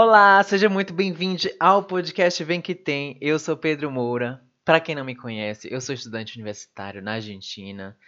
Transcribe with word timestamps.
Olá, 0.00 0.40
seja 0.44 0.68
muito 0.68 0.94
bem-vindo 0.94 1.48
ao 1.58 1.82
podcast 1.82 2.44
Vem 2.44 2.60
Que 2.60 2.72
Tem. 2.72 3.18
Eu 3.20 3.36
sou 3.36 3.56
Pedro 3.56 3.90
Moura. 3.90 4.40
Para 4.64 4.78
quem 4.78 4.94
não 4.94 5.04
me 5.04 5.16
conhece, 5.16 5.66
eu 5.72 5.80
sou 5.80 5.92
estudante 5.92 6.36
universitário 6.36 7.02
na 7.02 7.14
Argentina. 7.14 7.98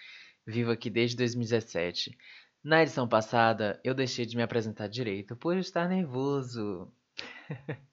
Vivo 0.46 0.70
aqui 0.70 0.88
desde 0.88 1.16
2017. 1.16 2.16
Na 2.62 2.80
edição 2.80 3.08
passada, 3.08 3.80
eu 3.82 3.92
deixei 3.92 4.24
de 4.24 4.36
me 4.36 4.42
apresentar 4.44 4.86
direito 4.86 5.34
por 5.34 5.56
estar 5.56 5.88
nervoso. 5.88 6.92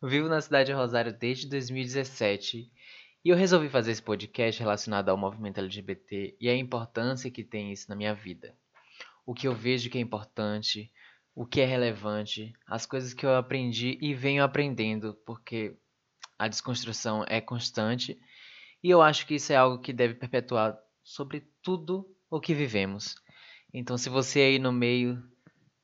Vivo 0.00 0.28
na 0.28 0.40
cidade 0.40 0.66
de 0.66 0.72
Rosário 0.72 1.12
desde 1.12 1.48
2017 1.48 2.70
e 3.24 3.28
eu 3.28 3.34
resolvi 3.34 3.68
fazer 3.68 3.90
esse 3.90 4.02
podcast 4.02 4.60
relacionado 4.60 5.08
ao 5.08 5.16
movimento 5.16 5.58
LGBT 5.58 6.36
e 6.40 6.48
a 6.48 6.54
importância 6.54 7.28
que 7.28 7.42
tem 7.42 7.72
isso 7.72 7.86
na 7.88 7.96
minha 7.96 8.14
vida. 8.14 8.54
O 9.26 9.34
que 9.34 9.48
eu 9.48 9.52
vejo 9.52 9.90
que 9.90 9.98
é 9.98 10.00
importante, 10.00 10.92
o 11.36 11.44
que 11.44 11.60
é 11.60 11.66
relevante, 11.66 12.54
as 12.66 12.86
coisas 12.86 13.12
que 13.12 13.26
eu 13.26 13.36
aprendi 13.36 13.98
e 14.00 14.14
venho 14.14 14.42
aprendendo, 14.42 15.12
porque 15.26 15.76
a 16.38 16.48
desconstrução 16.48 17.26
é 17.28 17.42
constante 17.42 18.18
e 18.82 18.88
eu 18.88 19.02
acho 19.02 19.26
que 19.26 19.34
isso 19.34 19.52
é 19.52 19.56
algo 19.56 19.78
que 19.78 19.92
deve 19.92 20.14
perpetuar 20.14 20.78
sobre 21.04 21.46
tudo 21.62 22.08
o 22.30 22.40
que 22.40 22.54
vivemos. 22.54 23.16
Então, 23.72 23.98
se 23.98 24.08
você 24.08 24.40
aí 24.40 24.58
no 24.58 24.72
meio 24.72 25.22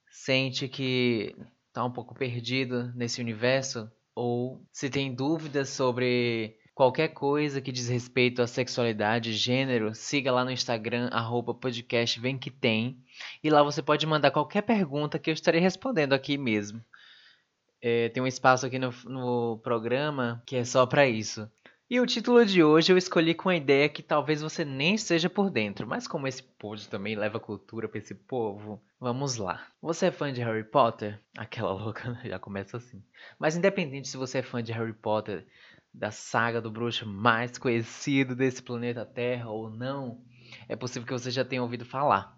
sente 0.09 0.69
que 0.69 1.37
está 1.69 1.85
um 1.85 1.93
pouco 1.93 2.15
perdido 2.15 2.91
nesse 2.95 3.21
universo, 3.21 3.91
ou 4.15 4.67
se 4.73 4.89
tem 4.89 5.15
dúvidas 5.15 5.69
sobre 5.69 6.57
qualquer 6.83 7.11
coisa 7.11 7.61
que 7.61 7.71
diz 7.71 7.89
respeito 7.89 8.43
à 8.43 8.47
sexualidade, 8.49 9.33
gênero, 9.35 9.95
siga 9.95 10.33
lá 10.33 10.45
no 10.45 10.51
Instagram, 10.51 11.09
arroba 11.13 11.55
podcast 11.55 12.19
vem 12.19 12.37
que 12.37 12.51
tem. 12.51 12.99
E 13.41 13.49
lá 13.49 13.63
você 13.63 13.81
pode 13.81 14.05
mandar 14.05 14.33
qualquer 14.33 14.63
pergunta 14.63 15.17
que 15.17 15.31
eu 15.31 15.35
estarei 15.35 15.61
respondendo 15.61 16.13
aqui 16.13 16.37
mesmo. 16.37 16.85
É, 17.81 18.09
tem 18.09 18.21
um 18.21 18.27
espaço 18.27 18.67
aqui 18.67 18.81
no, 18.81 18.93
no 19.05 19.59
programa 19.59 20.43
que 20.45 20.57
é 20.57 20.65
só 20.65 20.85
para 20.85 21.07
isso. 21.07 21.49
E 21.89 22.01
o 22.01 22.07
título 22.07 22.45
de 22.45 22.65
hoje 22.65 22.91
eu 22.91 22.97
escolhi 22.97 23.33
com 23.33 23.49
a 23.49 23.55
ideia 23.55 23.89
que 23.89 24.03
talvez 24.03 24.41
você 24.41 24.65
nem 24.65 24.95
esteja 24.95 25.31
por 25.31 25.51
dentro, 25.51 25.87
mas 25.87 26.09
como 26.09 26.27
esse 26.27 26.43
pod 26.43 26.89
também 26.89 27.15
leva 27.15 27.39
cultura 27.39 27.87
para 27.87 27.99
esse 27.99 28.15
povo, 28.15 28.83
vamos 28.99 29.37
lá. 29.37 29.69
Você 29.81 30.07
é 30.07 30.11
fã 30.11 30.33
de 30.33 30.43
Harry 30.43 30.65
Potter? 30.65 31.21
Aquela 31.37 31.71
louca 31.79 32.19
já 32.25 32.41
começa 32.41 32.79
assim. 32.79 33.01
Mas 33.39 33.57
independente 33.57 34.09
se 34.09 34.17
você 34.17 34.39
é 34.39 34.43
fã 34.43 34.63
de 34.63 34.73
Harry 34.73 34.95
Potter, 34.95 35.47
da 35.93 36.11
saga 36.11 36.61
do 36.61 36.71
bruxo 36.71 37.07
mais 37.07 37.59
conhecido 37.59 38.35
desse 38.35 38.63
planeta 38.63 39.05
Terra 39.05 39.51
ou 39.51 39.71
não, 39.71 40.23
é 40.69 40.77
possível 40.77 41.07
que 41.07 41.13
você 41.13 41.31
já 41.31 41.45
tenha 41.45 41.63
ouvido 41.63 41.85
falar. 41.85 42.37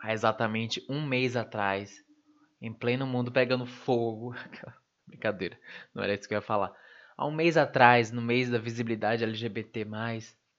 Há 0.00 0.12
exatamente 0.12 0.84
um 0.88 1.04
mês 1.04 1.36
atrás, 1.36 2.04
em 2.60 2.72
pleno 2.72 3.06
mundo 3.06 3.32
pegando 3.32 3.66
fogo, 3.66 4.34
brincadeira, 5.06 5.58
não 5.94 6.02
era 6.02 6.14
isso 6.14 6.28
que 6.28 6.34
eu 6.34 6.38
ia 6.38 6.42
falar 6.42 6.72
Há 7.18 7.26
um 7.26 7.32
mês 7.32 7.56
atrás, 7.56 8.12
no 8.12 8.20
mês 8.20 8.50
da 8.50 8.58
visibilidade 8.58 9.24
LGBT+, 9.24 9.86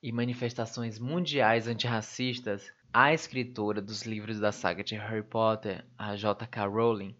e 0.02 0.12
manifestações 0.12 0.98
mundiais 0.98 1.68
antirracistas, 1.68 2.73
a 2.92 3.14
escritora 3.14 3.80
dos 3.80 4.08
livros 4.08 4.40
da 4.40 4.52
saga 4.52 4.84
de 4.84 4.95
Harry 4.95 5.22
Potter, 5.22 5.86
a 5.95 6.16
J.K. 6.16 6.66
Rowling, 6.66 7.16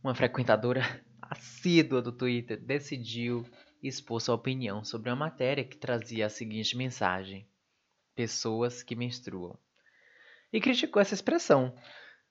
uma 0.00 0.14
frequentadora 0.14 0.82
assídua 1.20 2.00
do 2.00 2.12
Twitter, 2.12 2.56
decidiu 2.56 3.44
expor 3.82 4.20
sua 4.20 4.34
opinião 4.34 4.84
sobre 4.84 5.10
uma 5.10 5.16
matéria 5.16 5.64
que 5.64 5.76
trazia 5.76 6.26
a 6.26 6.30
seguinte 6.30 6.76
mensagem: 6.76 7.46
Pessoas 8.14 8.82
que 8.82 8.96
menstruam. 8.96 9.58
E 10.52 10.60
criticou 10.60 11.00
essa 11.00 11.14
expressão, 11.14 11.74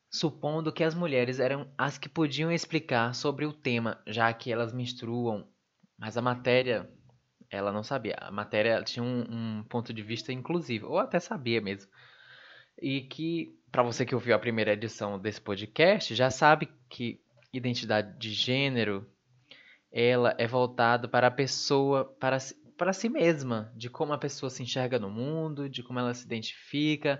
supondo 0.09 0.73
que 0.73 0.83
as 0.83 0.95
mulheres 0.95 1.39
eram 1.39 1.71
as 1.77 1.97
que 1.97 2.09
podiam 2.09 2.51
explicar 2.51 3.13
sobre 3.13 3.45
o 3.45 3.53
tema, 3.53 4.01
já 4.07 4.33
que 4.33 4.51
elas 4.51 4.73
menstruam 4.73 5.47
mas 5.97 6.15
a 6.15 6.21
matéria, 6.21 6.87
ela 7.49 7.71
não 7.71 7.81
sabia. 7.81 8.15
A 8.19 8.31
matéria 8.31 8.83
tinha 8.83 9.03
um, 9.03 9.25
um 9.59 9.63
ponto 9.63 9.91
de 9.91 10.03
vista 10.03 10.31
inclusivo, 10.31 10.87
ou 10.87 10.99
até 10.99 11.19
sabia 11.19 11.59
mesmo. 11.59 11.91
E 12.79 13.01
que, 13.01 13.57
para 13.71 13.81
você 13.81 14.05
que 14.05 14.13
ouviu 14.13 14.35
a 14.35 14.39
primeira 14.39 14.73
edição 14.73 15.17
desse 15.17 15.41
podcast, 15.41 16.13
já 16.13 16.29
sabe 16.29 16.69
que 16.87 17.19
identidade 17.51 18.17
de 18.19 18.31
gênero 18.31 19.09
ela 19.99 20.35
é 20.37 20.45
voltada 20.45 21.07
para 21.07 21.25
a 21.25 21.31
pessoa, 21.31 22.05
para, 22.19 22.37
para 22.77 22.93
si 22.93 23.09
mesma, 23.09 23.73
de 23.75 23.89
como 23.89 24.13
a 24.13 24.17
pessoa 24.19 24.47
se 24.47 24.61
enxerga 24.61 24.99
no 24.99 25.09
mundo, 25.09 25.67
de 25.67 25.81
como 25.81 25.97
ela 25.97 26.13
se 26.13 26.23
identifica. 26.23 27.19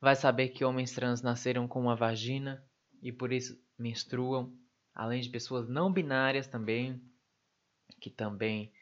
Vai 0.00 0.16
saber 0.16 0.48
que 0.48 0.64
homens 0.64 0.90
trans 0.90 1.22
nasceram 1.22 1.68
com 1.68 1.80
uma 1.80 1.94
vagina 1.94 2.60
e 3.00 3.12
por 3.12 3.32
isso 3.32 3.56
menstruam, 3.78 4.52
além 4.92 5.20
de 5.20 5.28
pessoas 5.28 5.68
não 5.68 5.92
binárias 5.92 6.48
também, 6.48 7.00
que 8.00 8.10
também 8.10 8.72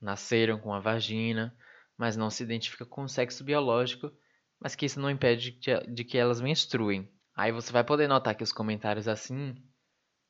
nasceram 0.00 0.58
com 0.58 0.72
a 0.72 0.80
vagina, 0.80 1.54
mas 1.98 2.16
não 2.16 2.30
se 2.30 2.42
identifica 2.42 2.86
com 2.86 3.02
o 3.04 3.08
sexo 3.08 3.44
biológico, 3.44 4.10
mas 4.58 4.74
que 4.74 4.86
isso 4.86 4.98
não 4.98 5.10
impede 5.10 5.50
de, 5.50 5.78
de 5.92 6.04
que 6.04 6.16
elas 6.16 6.40
menstruem. 6.40 7.06
Aí 7.36 7.52
você 7.52 7.70
vai 7.70 7.84
poder 7.84 8.08
notar 8.08 8.34
que 8.34 8.42
os 8.42 8.52
comentários 8.52 9.06
assim, 9.06 9.54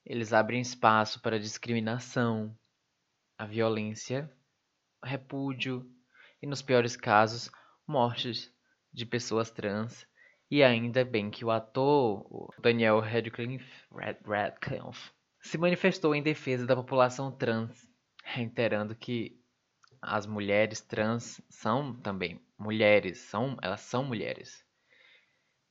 eles 0.05 0.33
abrem 0.33 0.61
espaço 0.61 1.23
para 1.23 1.39
discriminação, 1.39 2.53
a 3.39 3.47
violência, 3.47 4.31
repúdio 5.03 5.89
e, 6.43 6.47
nos 6.47 6.63
piores 6.63 6.97
casos, 6.97 7.51
mortes 7.87 8.53
de 8.93 9.05
pessoas 9.05 9.51
trans. 9.51 10.07
E 10.51 10.63
ainda 10.63 11.05
bem 11.05 11.31
que 11.31 11.45
o 11.45 11.51
ator 11.51 12.55
Daniel 12.61 13.01
Radcliffe, 13.01 13.87
Radcliffe 14.25 15.11
se 15.41 15.59
manifestou 15.59 16.15
em 16.15 16.23
defesa 16.23 16.67
da 16.67 16.77
população 16.77 17.33
trans 17.33 17.87
reiterando 18.25 18.95
que 18.95 19.39
as 20.01 20.27
mulheres 20.27 20.81
trans 20.81 21.41
são 21.49 21.95
também 21.95 22.41
mulheres, 22.59 23.19
são, 23.19 23.57
elas 23.63 23.83
são 23.83 24.05
mulheres. 24.05 24.65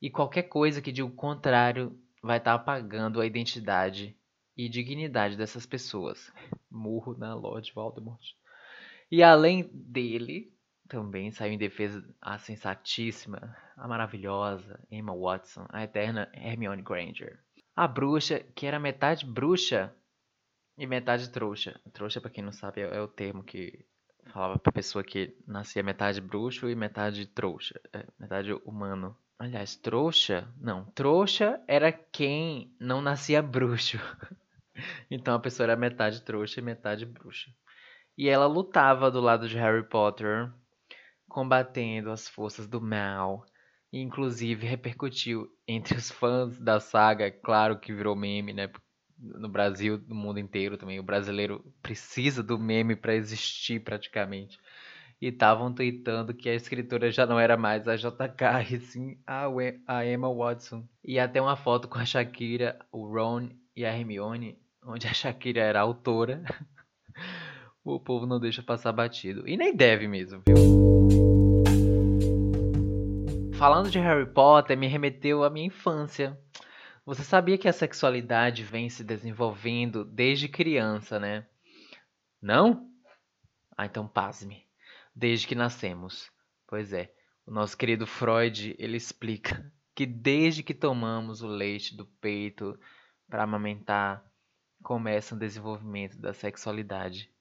E 0.01 0.09
qualquer 0.09 0.43
coisa 0.43 0.81
que 0.81 0.91
diga 0.91 1.07
o 1.07 1.11
contrário 1.11 1.99
vai 2.21 2.37
estar 2.37 2.51
tá 2.51 2.61
apagando 2.61 3.19
a 3.19 3.25
identidade 3.25 4.15
e 4.55 4.69
dignidade 4.69 5.35
dessas 5.35 5.65
pessoas. 5.65 6.31
Murro 6.69 7.17
na 7.17 7.33
Lord 7.33 7.71
Voldemort. 7.73 8.23
E 9.11 9.21
além 9.21 9.69
dele, 9.73 10.53
também 10.87 11.31
saiu 11.31 11.53
em 11.53 11.57
defesa 11.57 12.03
a 12.21 12.37
sensatíssima, 12.37 13.55
a 13.75 13.87
maravilhosa 13.87 14.79
Emma 14.91 15.15
Watson, 15.15 15.65
a 15.69 15.83
eterna 15.83 16.31
Hermione 16.33 16.81
Granger. 16.81 17.39
A 17.75 17.87
bruxa, 17.87 18.39
que 18.55 18.65
era 18.65 18.79
metade 18.79 19.25
bruxa, 19.25 19.93
e 20.77 20.87
metade 20.87 21.29
trouxa. 21.29 21.79
Trouxa, 21.91 22.19
pra 22.19 22.29
quem 22.29 22.43
não 22.43 22.51
sabe, 22.51 22.81
é, 22.81 22.95
é 22.95 23.01
o 23.01 23.07
termo 23.07 23.43
que 23.43 23.85
falava 24.31 24.57
pra 24.57 24.71
pessoa 24.71 25.03
que 25.03 25.35
nascia 25.47 25.83
metade 25.83 26.21
bruxo 26.21 26.69
e 26.69 26.75
metade 26.75 27.25
trouxa. 27.27 27.79
É, 27.91 28.05
metade 28.19 28.53
humano. 28.65 29.15
Aliás, 29.37 29.75
trouxa? 29.75 30.47
Não, 30.59 30.85
trouxa 30.85 31.61
era 31.67 31.91
quem 31.91 32.75
não 32.79 33.01
nascia 33.01 33.41
bruxo. 33.41 33.97
então 35.09 35.33
a 35.35 35.39
pessoa 35.39 35.65
era 35.65 35.75
metade 35.75 36.21
trouxa 36.21 36.59
e 36.59 36.63
metade 36.63 37.05
bruxa. 37.05 37.51
E 38.17 38.29
ela 38.29 38.45
lutava 38.45 39.09
do 39.09 39.19
lado 39.19 39.47
de 39.47 39.57
Harry 39.57 39.83
Potter, 39.83 40.51
combatendo 41.27 42.11
as 42.11 42.27
forças 42.27 42.67
do 42.67 42.79
mal. 42.79 43.45
E 43.91 43.99
inclusive 43.99 44.65
repercutiu 44.65 45.47
entre 45.67 45.97
os 45.97 46.11
fãs 46.11 46.59
da 46.59 46.79
saga, 46.79 47.31
claro 47.31 47.79
que 47.79 47.93
virou 47.93 48.15
meme, 48.15 48.53
né? 48.53 48.69
no 49.23 49.47
Brasil, 49.47 50.01
no 50.07 50.15
mundo 50.15 50.39
inteiro 50.39 50.77
também. 50.77 50.99
O 50.99 51.03
brasileiro 51.03 51.63
precisa 51.81 52.43
do 52.43 52.59
meme 52.59 52.95
para 52.95 53.15
existir 53.15 53.79
praticamente. 53.81 54.59
E 55.21 55.27
estavam 55.27 55.73
tweetando 55.73 56.33
que 56.33 56.49
a 56.49 56.55
escritora 56.55 57.09
já 57.09 57.25
não 57.25 57.39
era 57.39 57.55
mais 57.55 57.87
a 57.87 57.95
JK, 57.95 58.73
e 58.73 58.79
sim 58.79 59.17
a, 59.25 59.45
a 59.87 60.05
Emma 60.05 60.33
Watson. 60.33 60.85
E 61.03 61.17
até 61.17 61.41
uma 61.41 61.55
foto 61.55 61.87
com 61.87 61.97
a 61.97 62.05
Shakira, 62.05 62.77
o 62.91 63.07
Ron 63.07 63.49
e 63.75 63.85
a 63.85 63.97
Hermione, 63.97 64.59
onde 64.85 65.07
a 65.07 65.13
Shakira 65.13 65.61
era 65.61 65.81
autora. 65.81 66.43
o 67.83 67.99
povo 67.99 68.25
não 68.25 68.39
deixa 68.39 68.63
passar 68.63 68.91
batido. 68.91 69.47
E 69.47 69.57
nem 69.57 69.75
deve 69.75 70.07
mesmo, 70.07 70.41
viu? 70.47 70.55
Falando 73.53 73.89
de 73.89 73.99
Harry 73.99 74.25
Potter, 74.25 74.77
me 74.77 74.87
remeteu 74.87 75.43
à 75.43 75.49
minha 75.49 75.67
infância. 75.67 76.37
Você 77.05 77.23
sabia 77.23 77.57
que 77.57 77.67
a 77.67 77.73
sexualidade 77.73 78.63
vem 78.63 78.89
se 78.89 79.03
desenvolvendo 79.03 80.03
desde 80.03 80.47
criança, 80.47 81.19
né? 81.19 81.45
Não? 82.41 82.89
Ah, 83.77 83.85
então 83.85 84.07
pasme. 84.07 84.65
Desde 85.15 85.47
que 85.47 85.55
nascemos. 85.55 86.31
Pois 86.67 86.91
é, 86.91 87.13
o 87.45 87.51
nosso 87.51 87.77
querido 87.77 88.07
Freud, 88.07 88.75
ele 88.79 88.97
explica 88.97 89.71
que 89.93 90.05
desde 90.05 90.63
que 90.63 90.73
tomamos 90.73 91.41
o 91.41 91.47
leite 91.47 91.95
do 91.95 92.05
peito 92.05 92.77
para 93.29 93.43
amamentar, 93.43 94.25
começa 94.83 95.33
o 95.33 95.39
desenvolvimento 95.39 96.19
da 96.19 96.33
sexualidade. 96.33 97.31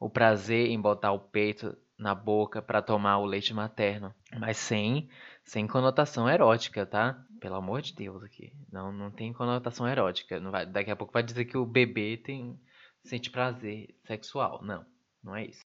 O 0.00 0.08
prazer 0.08 0.68
em 0.68 0.80
botar 0.80 1.12
o 1.12 1.18
peito 1.18 1.76
na 1.98 2.14
boca 2.14 2.62
para 2.62 2.80
tomar 2.82 3.18
o 3.18 3.24
leite 3.24 3.52
materno, 3.52 4.14
mas 4.38 4.56
sem 4.56 5.08
sem 5.44 5.66
conotação 5.66 6.28
erótica, 6.28 6.84
tá? 6.84 7.24
Pelo 7.40 7.54
amor 7.54 7.82
de 7.82 7.94
Deus 7.94 8.22
aqui. 8.22 8.52
Não, 8.70 8.92
não 8.92 9.10
tem 9.10 9.32
conotação 9.32 9.86
erótica. 9.86 10.40
Não 10.40 10.50
vai, 10.50 10.66
daqui 10.66 10.90
a 10.90 10.96
pouco 10.96 11.12
vai 11.12 11.22
dizer 11.22 11.44
que 11.44 11.56
o 11.56 11.66
bebê 11.66 12.16
tem 12.16 12.58
sente 13.04 13.30
prazer 13.30 13.94
sexual. 14.04 14.62
Não, 14.62 14.84
não 15.22 15.36
é 15.36 15.46
isso. 15.46 15.60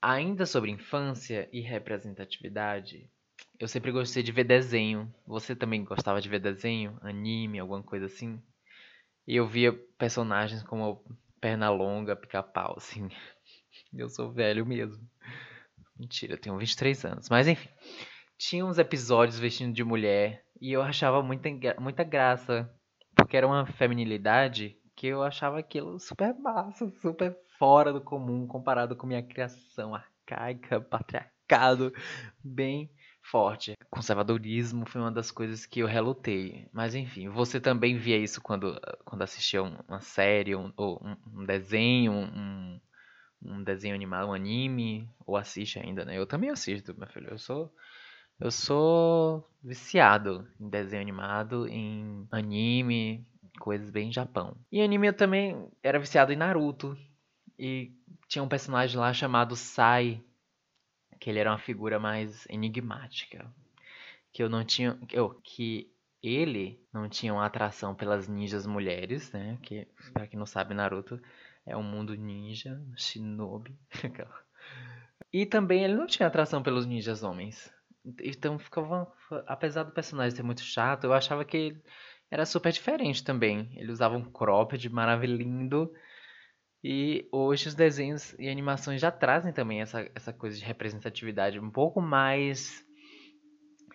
Ainda 0.00 0.46
sobre 0.46 0.70
infância 0.70 1.48
e 1.52 1.60
representatividade, 1.60 3.10
eu 3.58 3.68
sempre 3.68 3.92
gostei 3.92 4.22
de 4.22 4.32
ver 4.32 4.44
desenho. 4.44 5.12
Você 5.26 5.54
também 5.54 5.84
gostava 5.84 6.20
de 6.20 6.28
ver 6.28 6.40
desenho? 6.40 6.98
Anime, 7.02 7.58
alguma 7.58 7.82
coisa 7.82 8.06
assim? 8.06 8.42
E 9.26 9.36
eu 9.36 9.46
via 9.46 9.72
personagens 9.98 10.62
como 10.62 11.04
Pernalonga, 11.40 12.16
Pica-Pau, 12.16 12.74
assim. 12.76 13.08
Eu 13.92 14.08
sou 14.08 14.32
velho 14.32 14.66
mesmo. 14.66 15.02
Mentira, 15.96 16.34
eu 16.34 16.40
tenho 16.40 16.58
23 16.58 17.04
anos. 17.04 17.28
Mas 17.28 17.46
enfim. 17.46 17.68
Tinha 18.36 18.66
uns 18.66 18.78
episódios 18.78 19.38
vestindo 19.38 19.72
de 19.72 19.84
mulher. 19.84 20.44
E 20.60 20.72
eu 20.72 20.82
achava 20.82 21.22
muita, 21.22 21.48
muita 21.78 22.02
graça. 22.02 22.68
Porque 23.14 23.36
era 23.36 23.46
uma 23.46 23.64
feminilidade 23.66 24.76
que 24.96 25.06
eu 25.06 25.22
achava 25.22 25.58
aquilo 25.58 25.98
super 25.98 26.34
massa, 26.34 26.88
super 27.00 27.36
fora 27.58 27.92
do 27.92 28.00
comum 28.00 28.46
comparado 28.46 28.96
com 28.96 29.06
minha 29.06 29.22
criação 29.22 29.94
arcaica, 29.94 30.80
patriarcado, 30.80 31.92
bem 32.42 32.90
forte. 33.24 33.74
Conservadorismo 33.90 34.86
foi 34.86 35.00
uma 35.00 35.10
das 35.10 35.30
coisas 35.30 35.66
que 35.66 35.80
eu 35.80 35.86
relutei. 35.86 36.68
Mas 36.72 36.94
enfim, 36.94 37.28
você 37.28 37.60
também 37.60 37.96
via 37.96 38.16
isso 38.16 38.40
quando, 38.40 38.80
quando 39.04 39.22
assistia 39.22 39.62
uma 39.62 40.00
série 40.00 40.54
um, 40.54 40.72
ou 40.76 41.00
um, 41.34 41.44
desenho, 41.44 42.12
um, 42.12 42.80
um 43.42 43.62
desenho 43.62 43.94
animado, 43.94 44.28
um 44.28 44.34
anime, 44.34 45.08
ou 45.26 45.36
assiste 45.36 45.78
ainda, 45.78 46.04
né? 46.04 46.16
Eu 46.18 46.26
também 46.26 46.50
assisto, 46.50 46.94
meu 46.96 47.08
filho. 47.08 47.28
Eu 47.30 47.38
sou 47.38 47.72
eu 48.40 48.50
sou 48.50 49.48
viciado 49.62 50.46
em 50.60 50.68
desenho 50.68 51.00
animado, 51.00 51.68
em 51.68 52.26
anime, 52.30 53.24
coisas 53.60 53.90
bem 53.90 54.12
Japão. 54.12 54.56
E 54.70 54.82
anime 54.82 55.08
eu 55.08 55.12
também 55.12 55.68
era 55.82 55.98
viciado 55.98 56.32
em 56.32 56.36
Naruto. 56.36 56.96
E 57.58 57.92
tinha 58.28 58.42
um 58.42 58.48
personagem 58.48 58.98
lá 58.98 59.12
chamado 59.12 59.54
Sai, 59.54 60.20
que 61.24 61.30
ele 61.30 61.38
era 61.38 61.50
uma 61.50 61.58
figura 61.58 61.98
mais 61.98 62.46
enigmática. 62.50 63.50
Que 64.30 64.42
eu 64.42 64.50
não 64.50 64.62
tinha. 64.62 64.98
Eu, 65.10 65.30
que 65.42 65.90
ele 66.22 66.78
não 66.92 67.08
tinha 67.08 67.32
uma 67.32 67.46
atração 67.46 67.94
pelas 67.94 68.28
ninjas 68.28 68.66
mulheres, 68.66 69.32
né? 69.32 69.58
Que, 69.62 69.88
pra 70.12 70.26
quem 70.26 70.38
não 70.38 70.44
sabe, 70.44 70.74
Naruto 70.74 71.18
é 71.64 71.74
um 71.74 71.82
mundo 71.82 72.14
ninja, 72.14 72.78
shinobi. 72.94 73.74
e 75.32 75.46
também 75.46 75.82
ele 75.82 75.94
não 75.94 76.06
tinha 76.06 76.26
atração 76.26 76.62
pelos 76.62 76.84
ninjas 76.84 77.22
homens. 77.22 77.72
Então 78.22 78.58
ficava. 78.58 79.10
Apesar 79.46 79.84
do 79.84 79.92
personagem 79.92 80.36
ser 80.36 80.42
muito 80.42 80.60
chato, 80.60 81.04
eu 81.04 81.14
achava 81.14 81.42
que 81.42 81.74
era 82.30 82.44
super 82.44 82.70
diferente 82.70 83.24
também. 83.24 83.72
Ele 83.76 83.90
usava 83.90 84.14
um 84.14 84.30
cropped 84.30 84.90
maravilhoso. 84.90 85.90
E 86.86 87.26
hoje 87.32 87.68
os 87.68 87.74
desenhos 87.74 88.34
e 88.38 88.46
animações 88.46 89.00
já 89.00 89.10
trazem 89.10 89.54
também 89.54 89.80
essa, 89.80 90.06
essa 90.14 90.34
coisa 90.34 90.58
de 90.58 90.62
representatividade 90.66 91.58
um 91.58 91.70
pouco 91.70 91.98
mais 91.98 92.84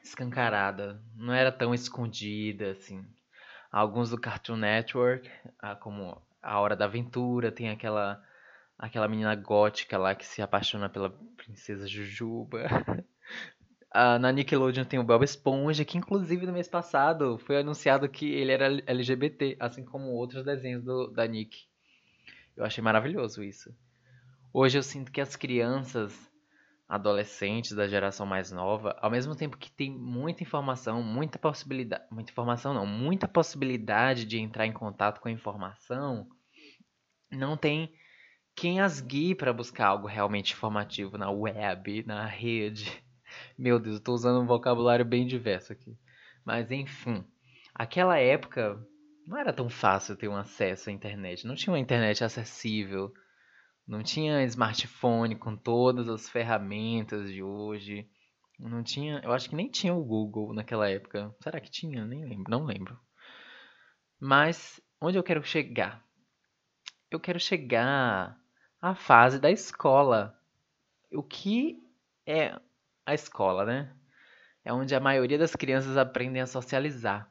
escancarada. 0.03 0.99
Não 1.15 1.31
era 1.31 1.51
tão 1.51 1.71
escondida 1.71 2.71
assim. 2.71 3.05
Alguns 3.71 4.09
do 4.09 4.19
Cartoon 4.19 4.55
Network, 4.55 5.29
ah, 5.59 5.75
como 5.75 6.19
A 6.41 6.59
Hora 6.59 6.75
da 6.75 6.85
Aventura, 6.85 7.51
tem 7.51 7.69
aquela 7.69 8.19
aquela 8.75 9.07
menina 9.07 9.35
gótica 9.35 9.95
lá 9.95 10.15
que 10.15 10.25
se 10.25 10.41
apaixona 10.41 10.89
pela 10.89 11.11
princesa 11.37 11.87
Jujuba. 11.87 12.65
Uh, 13.93 14.17
na 14.19 14.31
Nickelodeon 14.31 14.85
tem 14.85 14.99
o 14.99 15.03
Bob 15.03 15.23
Esponja, 15.23 15.85
que 15.85 15.99
inclusive 15.99 16.47
no 16.47 16.53
mês 16.53 16.67
passado 16.67 17.37
foi 17.37 17.59
anunciado 17.59 18.09
que 18.09 18.31
ele 18.33 18.51
era 18.51 18.65
LGBT, 18.87 19.57
assim 19.59 19.85
como 19.85 20.07
outros 20.07 20.43
desenhos 20.43 20.83
do, 20.83 21.11
da 21.11 21.27
Nick. 21.27 21.68
Eu 22.59 22.65
achei 22.65 22.83
maravilhoso 22.83 23.41
isso. 23.41 23.73
Hoje 24.51 24.77
eu 24.77 24.83
sinto 24.83 25.13
que 25.13 25.21
as 25.21 25.33
crianças, 25.37 26.29
adolescentes 26.89 27.71
da 27.71 27.87
geração 27.87 28.25
mais 28.25 28.51
nova, 28.51 28.97
ao 28.99 29.09
mesmo 29.09 29.33
tempo 29.33 29.57
que 29.57 29.71
tem 29.71 29.89
muita 29.89 30.43
informação, 30.43 31.01
muita 31.01 31.39
possibilidade, 31.39 32.03
muita 32.11 32.33
informação 32.33 32.73
não, 32.73 32.85
muita 32.85 33.29
possibilidade 33.29 34.25
de 34.25 34.37
entrar 34.37 34.67
em 34.67 34.73
contato 34.73 35.21
com 35.21 35.29
a 35.29 35.31
informação, 35.31 36.27
não 37.31 37.55
tem 37.55 37.93
quem 38.53 38.81
as 38.81 38.99
guie 38.99 39.33
para 39.33 39.53
buscar 39.53 39.87
algo 39.87 40.05
realmente 40.05 40.51
informativo 40.51 41.17
na 41.17 41.31
web, 41.31 42.03
na 42.05 42.25
rede. 42.25 43.01
Meu 43.57 43.79
Deus, 43.79 43.95
eu 43.95 44.03
tô 44.03 44.13
usando 44.13 44.41
um 44.41 44.45
vocabulário 44.45 45.05
bem 45.05 45.25
diverso 45.25 45.71
aqui. 45.71 45.97
Mas 46.43 46.69
enfim, 46.71 47.23
aquela 47.73 48.17
época 48.17 48.85
não 49.29 49.37
era 49.37 49.53
tão 49.53 49.69
fácil 49.69 50.15
ter 50.15 50.27
um 50.27 50.35
acesso 50.35 50.89
à 50.89 50.91
internet. 50.91 51.45
Não 51.45 51.53
tinha 51.53 51.71
uma 51.71 51.79
internet 51.79 52.23
acessível. 52.23 53.13
Não 53.87 54.01
tinha 54.01 54.43
smartphone 54.45 55.35
com 55.35 55.55
todas 55.55 56.09
as 56.09 56.27
ferramentas 56.27 57.31
de 57.31 57.43
hoje. 57.43 58.09
Não 58.57 58.83
tinha, 58.83 59.21
eu 59.23 59.31
acho 59.31 59.47
que 59.47 59.55
nem 59.55 59.69
tinha 59.69 59.93
o 59.93 60.03
Google 60.03 60.51
naquela 60.51 60.89
época. 60.89 61.33
Será 61.43 61.61
que 61.61 61.69
tinha? 61.69 62.03
Nem 62.05 62.25
lembro, 62.25 62.49
não 62.49 62.65
lembro. 62.65 62.99
Mas 64.19 64.81
onde 64.99 65.19
eu 65.19 65.23
quero 65.23 65.43
chegar? 65.43 66.03
Eu 67.11 67.19
quero 67.19 67.39
chegar 67.39 68.35
à 68.81 68.95
fase 68.95 69.39
da 69.39 69.51
escola. 69.51 70.35
O 71.11 71.21
que 71.21 71.77
é 72.25 72.59
a 73.05 73.13
escola, 73.13 73.63
né? 73.63 73.95
É 74.65 74.73
onde 74.73 74.95
a 74.95 74.99
maioria 74.99 75.37
das 75.37 75.55
crianças 75.55 75.97
aprendem 75.97 76.41
a 76.41 76.47
socializar. 76.47 77.28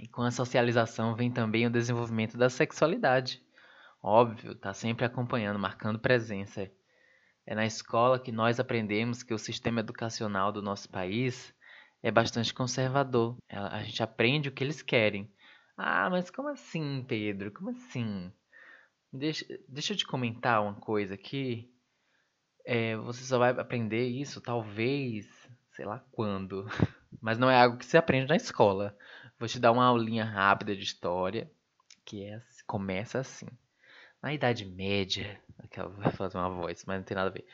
E 0.00 0.08
com 0.08 0.22
a 0.22 0.30
socialização 0.30 1.14
vem 1.14 1.30
também 1.30 1.66
o 1.66 1.70
desenvolvimento 1.70 2.36
da 2.36 2.50
sexualidade. 2.50 3.42
Óbvio, 4.02 4.54
tá 4.54 4.74
sempre 4.74 5.04
acompanhando, 5.04 5.58
marcando 5.58 5.98
presença. 5.98 6.70
É 7.46 7.54
na 7.54 7.64
escola 7.64 8.18
que 8.18 8.32
nós 8.32 8.58
aprendemos 8.58 9.22
que 9.22 9.32
o 9.32 9.38
sistema 9.38 9.80
educacional 9.80 10.50
do 10.50 10.62
nosso 10.62 10.88
país 10.88 11.54
é 12.02 12.10
bastante 12.10 12.52
conservador. 12.52 13.36
A 13.48 13.82
gente 13.82 14.02
aprende 14.02 14.48
o 14.48 14.52
que 14.52 14.64
eles 14.64 14.82
querem. 14.82 15.30
Ah, 15.76 16.08
mas 16.10 16.30
como 16.30 16.48
assim, 16.48 17.04
Pedro? 17.06 17.52
Como 17.52 17.70
assim? 17.70 18.32
Deixa, 19.12 19.46
deixa 19.68 19.92
eu 19.92 19.96
te 19.96 20.06
comentar 20.06 20.62
uma 20.62 20.74
coisa 20.74 21.14
aqui 21.14 21.70
é, 22.64 22.96
você 22.96 23.22
só 23.24 23.38
vai 23.38 23.50
aprender 23.50 24.06
isso 24.06 24.40
talvez, 24.40 25.26
sei 25.72 25.84
lá 25.84 26.02
quando. 26.12 26.66
Mas 27.20 27.38
não 27.38 27.50
é 27.50 27.60
algo 27.60 27.76
que 27.76 27.86
se 27.86 27.96
aprende 27.96 28.28
na 28.28 28.36
escola. 28.36 28.96
Vou 29.44 29.48
te 29.50 29.58
dar 29.58 29.72
uma 29.72 29.84
aulinha 29.84 30.24
rápida 30.24 30.74
de 30.74 30.82
história, 30.82 31.50
que 32.02 32.24
é, 32.24 32.40
começa 32.66 33.18
assim. 33.18 33.46
Na 34.22 34.32
Idade 34.32 34.64
Média, 34.64 35.38
aquela 35.58 35.90
vai 35.90 36.10
fazer 36.10 36.38
uma 36.38 36.48
voz, 36.48 36.82
mas 36.86 36.96
não 36.96 37.04
tem 37.04 37.14
nada 37.14 37.28
a 37.28 37.32
ver. 37.34 37.44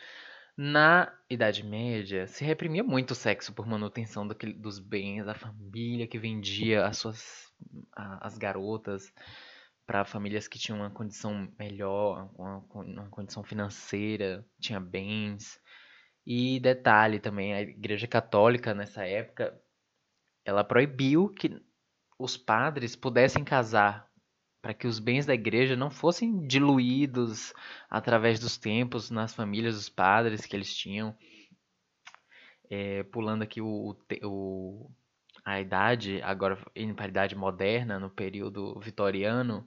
Na 0.56 1.12
Idade 1.28 1.64
Média, 1.64 2.28
se 2.28 2.44
reprimia 2.44 2.84
muito 2.84 3.10
o 3.10 3.14
sexo 3.16 3.52
por 3.52 3.66
manutenção 3.66 4.24
do, 4.24 4.36
dos 4.54 4.78
bens, 4.78 5.24
da 5.24 5.34
família 5.34 6.06
que 6.06 6.16
vendia 6.16 6.86
as 6.86 6.96
suas 6.96 7.52
as 7.92 8.38
garotas 8.38 9.12
para 9.84 10.04
famílias 10.04 10.46
que 10.46 10.60
tinham 10.60 10.78
uma 10.78 10.90
condição 10.90 11.52
melhor, 11.58 12.30
uma, 12.38 12.64
uma 12.72 13.08
condição 13.08 13.42
financeira, 13.42 14.46
tinha 14.60 14.78
bens. 14.78 15.60
E 16.24 16.60
detalhe 16.60 17.18
também, 17.18 17.52
a 17.52 17.62
Igreja 17.62 18.06
Católica 18.06 18.72
nessa 18.74 19.04
época, 19.04 19.60
ela 20.44 20.62
proibiu 20.62 21.28
que 21.30 21.60
os 22.20 22.36
padres 22.36 22.94
pudessem 22.94 23.42
casar 23.42 24.08
para 24.62 24.74
que 24.74 24.86
os 24.86 24.98
bens 24.98 25.24
da 25.24 25.34
igreja 25.34 25.74
não 25.74 25.90
fossem 25.90 26.46
diluídos 26.46 27.54
através 27.88 28.38
dos 28.38 28.58
tempos 28.58 29.10
nas 29.10 29.34
famílias 29.34 29.74
dos 29.74 29.88
padres 29.88 30.44
que 30.44 30.54
eles 30.54 30.74
tinham. 30.76 31.16
É, 32.68 33.02
pulando 33.04 33.42
aqui 33.42 33.60
o, 33.60 33.96
o, 34.22 34.90
a 35.44 35.60
idade, 35.60 36.20
agora 36.22 36.58
indo 36.76 36.94
para 36.94 37.06
a 37.06 37.08
idade 37.08 37.34
moderna, 37.34 37.98
no 37.98 38.10
período 38.10 38.78
vitoriano, 38.78 39.66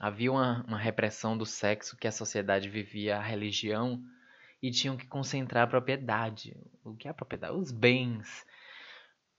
Havia 0.00 0.32
uma, 0.32 0.64
uma 0.66 0.78
repressão 0.78 1.36
do 1.36 1.44
sexo 1.44 1.94
que 1.94 2.08
a 2.08 2.12
sociedade 2.12 2.70
vivia 2.70 3.18
a 3.18 3.22
religião 3.22 4.02
e 4.62 4.70
tinham 4.70 4.96
que 4.96 5.06
concentrar 5.06 5.64
a 5.64 5.66
propriedade. 5.66 6.56
O 6.82 6.96
que 6.96 7.06
é 7.06 7.10
a 7.10 7.14
propriedade? 7.14 7.52
Os 7.52 7.70
bens. 7.70 8.46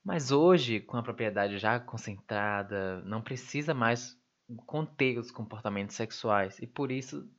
Mas 0.03 0.31
hoje, 0.31 0.79
com 0.79 0.98
a 0.98 1.03
propriedade 1.03 1.58
já 1.58 1.79
concentrada, 1.79 3.01
não 3.01 3.22
precisa 3.22 3.74
mais 3.74 4.20
conter 4.65 5.17
os 5.17 5.31
comportamentos 5.31 5.96
sexuais. 5.96 6.58
E 6.60 6.67
por 6.67 6.91
isso 6.91 7.29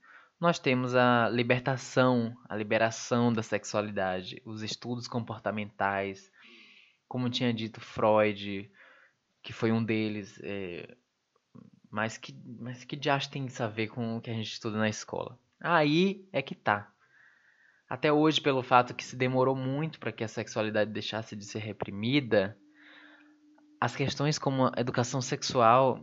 nós 0.40 0.58
temos 0.58 0.94
a 0.94 1.28
libertação, 1.28 2.36
a 2.48 2.56
liberação 2.56 3.32
da 3.32 3.42
sexualidade, 3.42 4.42
os 4.44 4.62
estudos 4.62 5.06
comportamentais, 5.06 6.30
como 7.08 7.30
tinha 7.30 7.52
dito 7.52 7.80
Freud, 7.80 8.70
que 9.42 9.52
foi 9.52 9.72
um 9.72 9.84
deles, 9.84 10.40
é, 10.42 10.96
mas 11.90 12.16
que, 12.16 12.34
mas 12.58 12.84
que 12.84 12.96
diacho 12.96 13.30
tem 13.30 13.44
isso 13.46 13.62
a 13.62 13.68
ver 13.68 13.88
com 13.88 14.16
o 14.16 14.20
que 14.20 14.30
a 14.30 14.34
gente 14.34 14.52
estuda 14.52 14.78
na 14.78 14.88
escola? 14.88 15.38
Aí 15.60 16.26
é 16.32 16.40
que 16.40 16.54
tá. 16.54 16.91
Até 17.92 18.10
hoje, 18.10 18.40
pelo 18.40 18.62
fato 18.62 18.94
que 18.94 19.04
se 19.04 19.14
demorou 19.14 19.54
muito 19.54 20.00
para 20.00 20.10
que 20.10 20.24
a 20.24 20.28
sexualidade 20.28 20.90
deixasse 20.90 21.36
de 21.36 21.44
ser 21.44 21.58
reprimida, 21.58 22.56
as 23.78 23.94
questões 23.94 24.38
como 24.38 24.68
a 24.74 24.80
educação 24.80 25.20
sexual, 25.20 26.02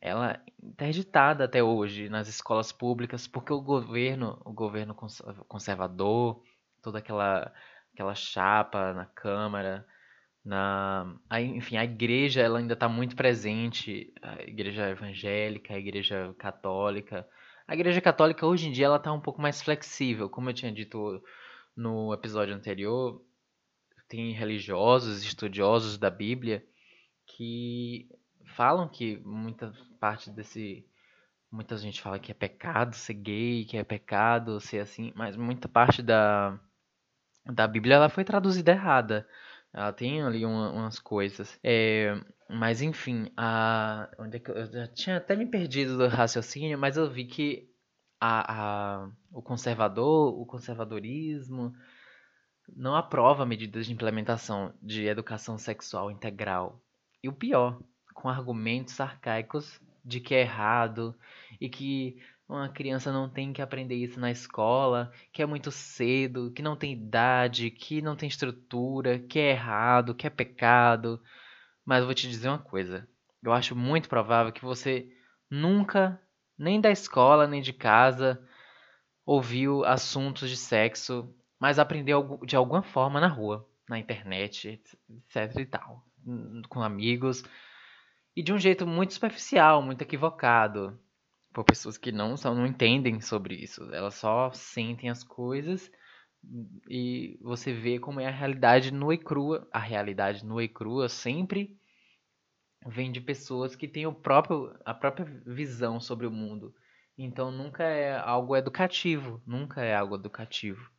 ela 0.00 0.32
é 0.32 0.40
interditada 0.62 1.44
até 1.44 1.62
hoje 1.62 2.08
nas 2.08 2.26
escolas 2.26 2.72
públicas, 2.72 3.28
porque 3.28 3.52
o 3.52 3.60
governo, 3.60 4.40
o 4.46 4.50
governo 4.54 4.94
conservador, 5.46 6.42
toda 6.80 7.00
aquela 7.00 7.52
aquela 7.92 8.14
chapa 8.14 8.94
na 8.94 9.04
Câmara, 9.04 9.86
na, 10.42 11.14
a, 11.28 11.38
enfim, 11.38 11.76
a 11.76 11.84
igreja 11.84 12.40
ela 12.40 12.58
ainda 12.58 12.72
está 12.72 12.88
muito 12.88 13.14
presente, 13.14 14.10
a 14.22 14.42
igreja 14.44 14.88
evangélica, 14.88 15.74
a 15.74 15.78
igreja 15.78 16.34
católica. 16.38 17.28
A 17.70 17.74
igreja 17.74 18.00
católica 18.00 18.44
hoje 18.44 18.66
em 18.66 18.72
dia 18.72 18.86
ela 18.86 18.96
está 18.96 19.12
um 19.12 19.20
pouco 19.20 19.40
mais 19.40 19.62
flexível, 19.62 20.28
como 20.28 20.50
eu 20.50 20.54
tinha 20.54 20.72
dito 20.72 21.22
no 21.76 22.12
episódio 22.12 22.52
anterior, 22.52 23.24
tem 24.08 24.32
religiosos, 24.32 25.22
estudiosos 25.22 25.96
da 25.96 26.10
Bíblia 26.10 26.66
que 27.24 28.08
falam 28.56 28.88
que 28.88 29.18
muita 29.18 29.72
parte 30.00 30.30
desse 30.32 30.84
muita 31.48 31.76
gente 31.76 32.02
fala 32.02 32.18
que 32.18 32.32
é 32.32 32.34
pecado 32.34 32.96
ser 32.96 33.14
gay, 33.14 33.64
que 33.64 33.76
é 33.76 33.84
pecado 33.84 34.58
ser 34.60 34.80
assim, 34.80 35.12
mas 35.14 35.36
muita 35.36 35.68
parte 35.68 36.02
da 36.02 36.58
da 37.46 37.68
Bíblia 37.68 37.94
ela 37.94 38.08
foi 38.08 38.24
traduzida 38.24 38.72
errada. 38.72 39.28
Ela 39.72 39.92
tem 39.92 40.22
ali 40.22 40.44
uma, 40.44 40.70
umas 40.72 40.98
coisas. 40.98 41.58
É, 41.62 42.14
mas 42.48 42.82
enfim, 42.82 43.30
a, 43.36 44.10
onde 44.18 44.36
é 44.36 44.40
que 44.40 44.50
eu, 44.50 44.56
eu 44.56 44.72
já 44.72 44.86
tinha 44.88 45.16
até 45.16 45.36
me 45.36 45.46
perdido 45.46 45.96
do 45.96 46.08
raciocínio, 46.08 46.78
mas 46.78 46.96
eu 46.96 47.08
vi 47.08 47.24
que 47.24 47.70
a, 48.20 49.02
a, 49.02 49.10
o 49.32 49.40
conservador, 49.42 50.38
o 50.38 50.44
conservadorismo, 50.44 51.72
não 52.76 52.94
aprova 52.94 53.46
medidas 53.46 53.86
de 53.86 53.92
implementação 53.92 54.74
de 54.82 55.06
educação 55.06 55.56
sexual 55.56 56.10
integral. 56.10 56.82
E 57.22 57.28
o 57.28 57.32
pior, 57.32 57.80
com 58.14 58.28
argumentos 58.28 59.00
arcaicos 59.00 59.80
de 60.04 60.20
que 60.20 60.34
é 60.34 60.40
errado 60.40 61.14
e 61.60 61.68
que 61.68 62.18
uma 62.50 62.68
criança 62.68 63.12
não 63.12 63.28
tem 63.28 63.52
que 63.52 63.62
aprender 63.62 63.94
isso 63.94 64.18
na 64.18 64.30
escola, 64.30 65.12
que 65.32 65.40
é 65.40 65.46
muito 65.46 65.70
cedo, 65.70 66.50
que 66.50 66.62
não 66.62 66.76
tem 66.76 66.92
idade, 66.92 67.70
que 67.70 68.02
não 68.02 68.16
tem 68.16 68.28
estrutura, 68.28 69.20
que 69.20 69.38
é 69.38 69.50
errado, 69.50 70.14
que 70.14 70.26
é 70.26 70.30
pecado. 70.30 71.22
Mas 71.84 72.00
eu 72.00 72.06
vou 72.06 72.14
te 72.14 72.28
dizer 72.28 72.48
uma 72.48 72.58
coisa. 72.58 73.08
Eu 73.42 73.52
acho 73.52 73.76
muito 73.76 74.08
provável 74.08 74.52
que 74.52 74.64
você 74.64 75.08
nunca, 75.48 76.20
nem 76.58 76.80
da 76.80 76.90
escola, 76.90 77.46
nem 77.46 77.62
de 77.62 77.72
casa, 77.72 78.42
ouviu 79.24 79.84
assuntos 79.84 80.50
de 80.50 80.56
sexo, 80.56 81.32
mas 81.58 81.78
aprendeu 81.78 82.40
de 82.44 82.56
alguma 82.56 82.82
forma 82.82 83.20
na 83.20 83.28
rua, 83.28 83.66
na 83.88 83.98
internet, 83.98 84.82
etc 85.08 85.56
e 85.56 85.66
tal, 85.66 86.04
com 86.68 86.82
amigos, 86.82 87.44
e 88.34 88.42
de 88.42 88.52
um 88.52 88.58
jeito 88.58 88.86
muito 88.86 89.14
superficial, 89.14 89.82
muito 89.82 90.02
equivocado 90.02 91.00
por 91.52 91.64
pessoas 91.64 91.98
que 91.98 92.12
não 92.12 92.36
só 92.36 92.54
não 92.54 92.66
entendem 92.66 93.20
sobre 93.20 93.54
isso. 93.54 93.82
Elas 93.92 94.14
só 94.14 94.50
sentem 94.52 95.10
as 95.10 95.24
coisas 95.24 95.90
e 96.88 97.38
você 97.42 97.72
vê 97.72 97.98
como 97.98 98.20
é 98.20 98.26
a 98.26 98.30
realidade 98.30 98.92
nua 98.92 99.14
e 99.14 99.18
crua. 99.18 99.68
A 99.72 99.78
realidade 99.78 100.44
nua 100.44 100.64
e 100.64 100.68
crua 100.68 101.08
sempre 101.08 101.76
vem 102.86 103.12
de 103.12 103.20
pessoas 103.20 103.76
que 103.76 103.88
têm 103.88 104.06
o 104.06 104.14
próprio, 104.14 104.74
a 104.84 104.94
própria 104.94 105.26
visão 105.46 106.00
sobre 106.00 106.26
o 106.26 106.30
mundo. 106.30 106.74
Então 107.18 107.50
nunca 107.50 107.84
é 107.84 108.16
algo 108.18 108.56
educativo, 108.56 109.42
nunca 109.46 109.82
é 109.82 109.94
algo 109.94 110.14
educativo. 110.14 110.90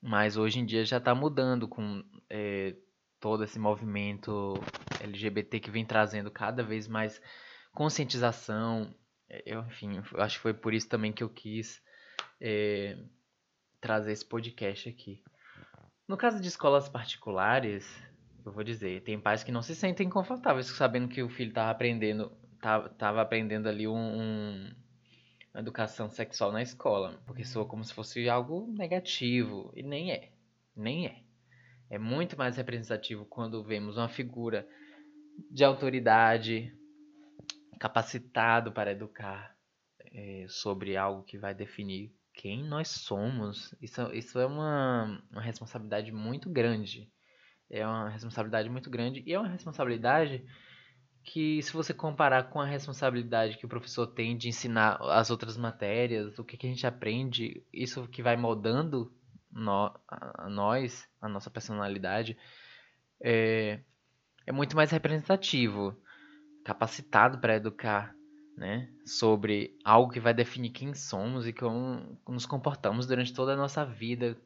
Mas 0.00 0.36
hoje 0.36 0.60
em 0.60 0.66
dia 0.66 0.84
já 0.84 0.98
está 0.98 1.14
mudando 1.14 1.66
com 1.66 2.04
é, 2.28 2.76
todo 3.18 3.44
esse 3.44 3.58
movimento 3.58 4.54
LGBT 5.00 5.60
que 5.60 5.70
vem 5.70 5.84
trazendo 5.84 6.30
cada 6.30 6.62
vez 6.62 6.86
mais 6.86 7.20
conscientização, 7.72 8.94
eu, 9.46 9.60
enfim, 9.62 9.96
eu 9.96 10.20
acho 10.22 10.36
que 10.36 10.42
foi 10.42 10.54
por 10.54 10.74
isso 10.74 10.88
também 10.88 11.12
que 11.12 11.22
eu 11.22 11.28
quis 11.28 11.82
é, 12.40 12.98
trazer 13.80 14.12
esse 14.12 14.24
podcast 14.24 14.88
aqui. 14.88 15.22
No 16.06 16.16
caso 16.16 16.40
de 16.40 16.48
escolas 16.48 16.88
particulares, 16.88 17.88
eu 18.44 18.52
vou 18.52 18.62
dizer, 18.64 19.02
tem 19.02 19.20
pais 19.20 19.42
que 19.42 19.52
não 19.52 19.62
se 19.62 19.74
sentem 19.74 20.08
confortáveis 20.08 20.66
sabendo 20.66 21.08
que 21.08 21.22
o 21.22 21.28
filho 21.28 21.50
estava 21.50 21.70
aprendendo, 21.70 22.32
tava, 22.60 23.20
aprendendo 23.20 23.68
ali 23.68 23.86
um, 23.88 23.96
um, 23.96 24.74
uma 25.54 25.60
educação 25.60 26.10
sexual 26.10 26.52
na 26.52 26.62
escola, 26.62 27.20
porque 27.26 27.44
soa 27.44 27.64
como 27.64 27.84
se 27.84 27.94
fosse 27.94 28.28
algo 28.28 28.66
negativo 28.76 29.72
e 29.74 29.82
nem 29.82 30.12
é, 30.12 30.32
nem 30.76 31.06
é. 31.06 31.22
É 31.88 31.98
muito 31.98 32.36
mais 32.38 32.56
representativo 32.56 33.24
quando 33.26 33.62
vemos 33.62 33.96
uma 33.96 34.08
figura 34.08 34.66
de 35.50 35.62
autoridade, 35.62 36.74
capacitado 37.78 38.72
para 38.72 38.92
educar 38.92 39.54
é, 40.12 40.46
sobre 40.48 40.96
algo 40.96 41.24
que 41.24 41.38
vai 41.38 41.54
definir 41.54 42.14
quem 42.34 42.64
nós 42.64 42.88
somos. 42.88 43.74
Isso, 43.80 44.00
isso 44.12 44.38
é 44.38 44.46
uma, 44.46 45.22
uma 45.30 45.42
responsabilidade 45.42 46.12
muito 46.12 46.50
grande. 46.50 47.10
É 47.70 47.86
uma 47.86 48.08
responsabilidade 48.08 48.68
muito 48.68 48.90
grande 48.90 49.22
e 49.26 49.32
é 49.32 49.38
uma 49.38 49.48
responsabilidade 49.48 50.44
que, 51.24 51.62
se 51.62 51.72
você 51.72 51.94
comparar 51.94 52.50
com 52.50 52.60
a 52.60 52.66
responsabilidade 52.66 53.56
que 53.56 53.64
o 53.64 53.68
professor 53.68 54.06
tem 54.06 54.36
de 54.36 54.48
ensinar 54.48 54.98
as 55.00 55.30
outras 55.30 55.56
matérias, 55.56 56.38
o 56.38 56.44
que, 56.44 56.56
que 56.56 56.66
a 56.66 56.70
gente 56.70 56.86
aprende, 56.86 57.64
isso 57.72 58.06
que 58.08 58.22
vai 58.22 58.36
moldando 58.36 59.12
no, 59.50 59.94
a, 60.08 60.48
nós, 60.50 61.08
a 61.20 61.28
nossa 61.28 61.50
personalidade, 61.50 62.36
é, 63.22 63.80
é 64.46 64.52
muito 64.52 64.74
mais 64.74 64.90
representativo 64.90 65.96
capacitado 66.64 67.38
para 67.38 67.56
educar, 67.56 68.14
né, 68.56 68.88
sobre 69.04 69.76
algo 69.84 70.12
que 70.12 70.20
vai 70.20 70.34
definir 70.34 70.70
quem 70.70 70.94
somos 70.94 71.46
e 71.46 71.52
como 71.52 72.18
nos 72.28 72.46
comportamos 72.46 73.06
durante 73.06 73.32
toda 73.32 73.52
a 73.54 73.56
nossa 73.56 73.84
vida. 73.84 74.36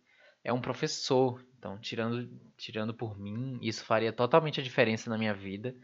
É 0.44 0.52
um 0.52 0.60
professor, 0.60 1.44
então 1.58 1.76
tirando 1.78 2.28
tirando 2.56 2.94
por 2.94 3.18
mim, 3.18 3.58
isso 3.60 3.84
faria 3.84 4.12
totalmente 4.12 4.60
a 4.60 4.62
diferença 4.62 5.10
na 5.10 5.18
minha 5.18 5.34
vida, 5.34 5.74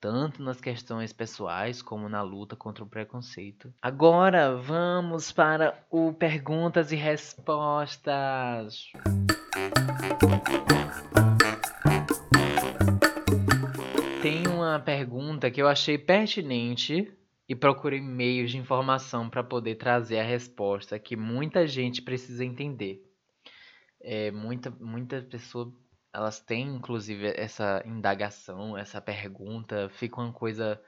tanto 0.00 0.42
nas 0.42 0.60
questões 0.60 1.12
pessoais 1.12 1.82
como 1.82 2.08
na 2.08 2.22
luta 2.22 2.54
contra 2.56 2.84
o 2.84 2.88
preconceito. 2.88 3.74
Agora 3.82 4.56
vamos 4.56 5.32
para 5.32 5.84
o 5.90 6.12
perguntas 6.12 6.92
e 6.92 6.96
respostas. 6.96 8.92
Uma 14.68 14.80
pergunta 14.80 15.50
que 15.50 15.60
eu 15.60 15.68
achei 15.68 15.98
pertinente 15.98 17.12
e 17.48 17.54
procurei 17.54 18.00
meios 18.00 18.50
de 18.50 18.58
informação 18.58 19.28
para 19.30 19.42
poder 19.42 19.76
trazer 19.76 20.20
a 20.20 20.24
resposta 20.24 20.98
que 20.98 21.16
muita 21.16 21.66
gente 21.66 22.02
precisa 22.02 22.44
entender. 22.44 23.02
É, 24.00 24.30
muita, 24.30 24.70
muita 24.70 25.22
pessoa, 25.22 25.72
elas 26.12 26.40
têm 26.40 26.76
inclusive 26.76 27.32
essa 27.36 27.82
indagação, 27.86 28.76
essa 28.76 29.00
pergunta, 29.00 29.88
fica 29.88 30.20
uma 30.20 30.32
coisa 30.32 30.80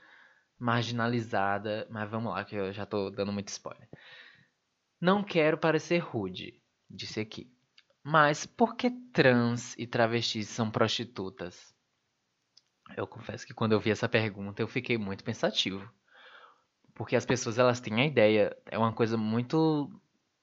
marginalizada, 0.58 1.86
mas 1.90 2.10
vamos 2.10 2.32
lá 2.32 2.44
que 2.44 2.54
eu 2.54 2.72
já 2.72 2.82
estou 2.82 3.10
dando 3.10 3.32
muito 3.32 3.48
spoiler. 3.48 3.88
Não 5.00 5.24
quero 5.24 5.56
parecer 5.56 5.98
rude, 5.98 6.62
disse 6.88 7.20
aqui. 7.20 7.50
Mas 8.02 8.44
por 8.44 8.76
que 8.76 8.90
trans 9.12 9.74
e 9.78 9.86
travestis 9.86 10.48
são 10.48 10.70
prostitutas? 10.70 11.74
Eu 12.96 13.06
confesso 13.06 13.46
que 13.46 13.54
quando 13.54 13.72
eu 13.72 13.80
vi 13.80 13.90
essa 13.90 14.08
pergunta 14.08 14.62
eu 14.62 14.68
fiquei 14.68 14.98
muito 14.98 15.24
pensativo. 15.24 15.88
Porque 16.94 17.16
as 17.16 17.24
pessoas 17.24 17.58
elas 17.58 17.80
têm 17.80 18.00
a 18.00 18.06
ideia, 18.06 18.56
é 18.66 18.76
uma 18.76 18.92
coisa 18.92 19.16
muito 19.16 19.90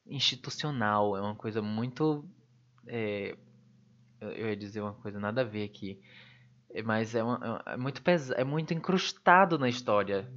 institucional, 0.05 1.15
é 1.15 1.21
uma 1.21 1.35
coisa 1.35 1.61
muito. 1.61 2.27
É, 2.87 3.37
eu 4.19 4.47
ia 4.49 4.55
dizer 4.55 4.81
uma 4.81 4.93
coisa 4.93 5.19
nada 5.19 5.41
a 5.41 5.43
ver 5.43 5.63
aqui. 5.63 6.01
É, 6.73 6.81
mas 6.81 7.13
é, 7.13 7.23
uma, 7.23 7.61
é 7.65 7.77
muito 7.77 8.01
pes, 8.01 8.31
é 8.31 8.43
muito 8.43 8.73
incrustado 8.73 9.59
na 9.59 9.69
história 9.69 10.27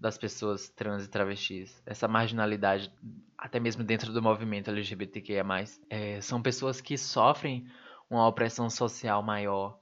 das 0.00 0.16
pessoas 0.16 0.68
trans 0.68 1.04
e 1.04 1.10
travestis. 1.10 1.82
Essa 1.84 2.08
marginalidade, 2.08 2.92
até 3.36 3.58
mesmo 3.60 3.84
dentro 3.84 4.12
do 4.12 4.22
movimento 4.22 4.70
LGBTQIA. 4.70 5.44
É, 5.90 6.20
são 6.20 6.40
pessoas 6.40 6.80
que 6.80 6.96
sofrem 6.96 7.66
uma 8.08 8.26
opressão 8.26 8.70
social 8.70 9.22
maior 9.22 9.78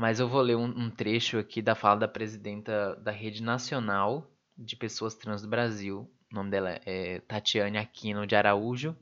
mas 0.00 0.18
eu 0.18 0.26
vou 0.26 0.40
ler 0.40 0.56
um, 0.56 0.64
um 0.64 0.90
trecho 0.90 1.38
aqui 1.38 1.60
da 1.60 1.74
fala 1.74 2.00
da 2.00 2.08
presidenta 2.08 2.96
da 2.96 3.10
Rede 3.10 3.42
Nacional 3.42 4.34
de 4.56 4.74
Pessoas 4.74 5.14
Trans 5.14 5.42
do 5.42 5.48
Brasil. 5.48 6.10
O 6.32 6.34
nome 6.34 6.50
dela 6.50 6.80
é 6.86 7.20
Tatiane 7.20 7.76
Aquino 7.76 8.26
de 8.26 8.34
Araújo, 8.34 8.96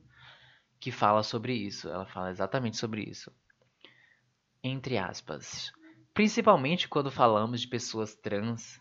que 0.77 0.91
fala 0.91 1.23
sobre 1.23 1.53
isso. 1.53 1.87
Ela 1.87 2.05
fala 2.05 2.29
exatamente 2.29 2.75
sobre 2.75 3.01
isso. 3.01 3.31
Entre 4.61 4.97
aspas. 4.97 5.71
Principalmente 6.13 6.89
quando 6.89 7.09
falamos 7.09 7.61
de 7.61 7.69
pessoas 7.69 8.13
trans, 8.13 8.77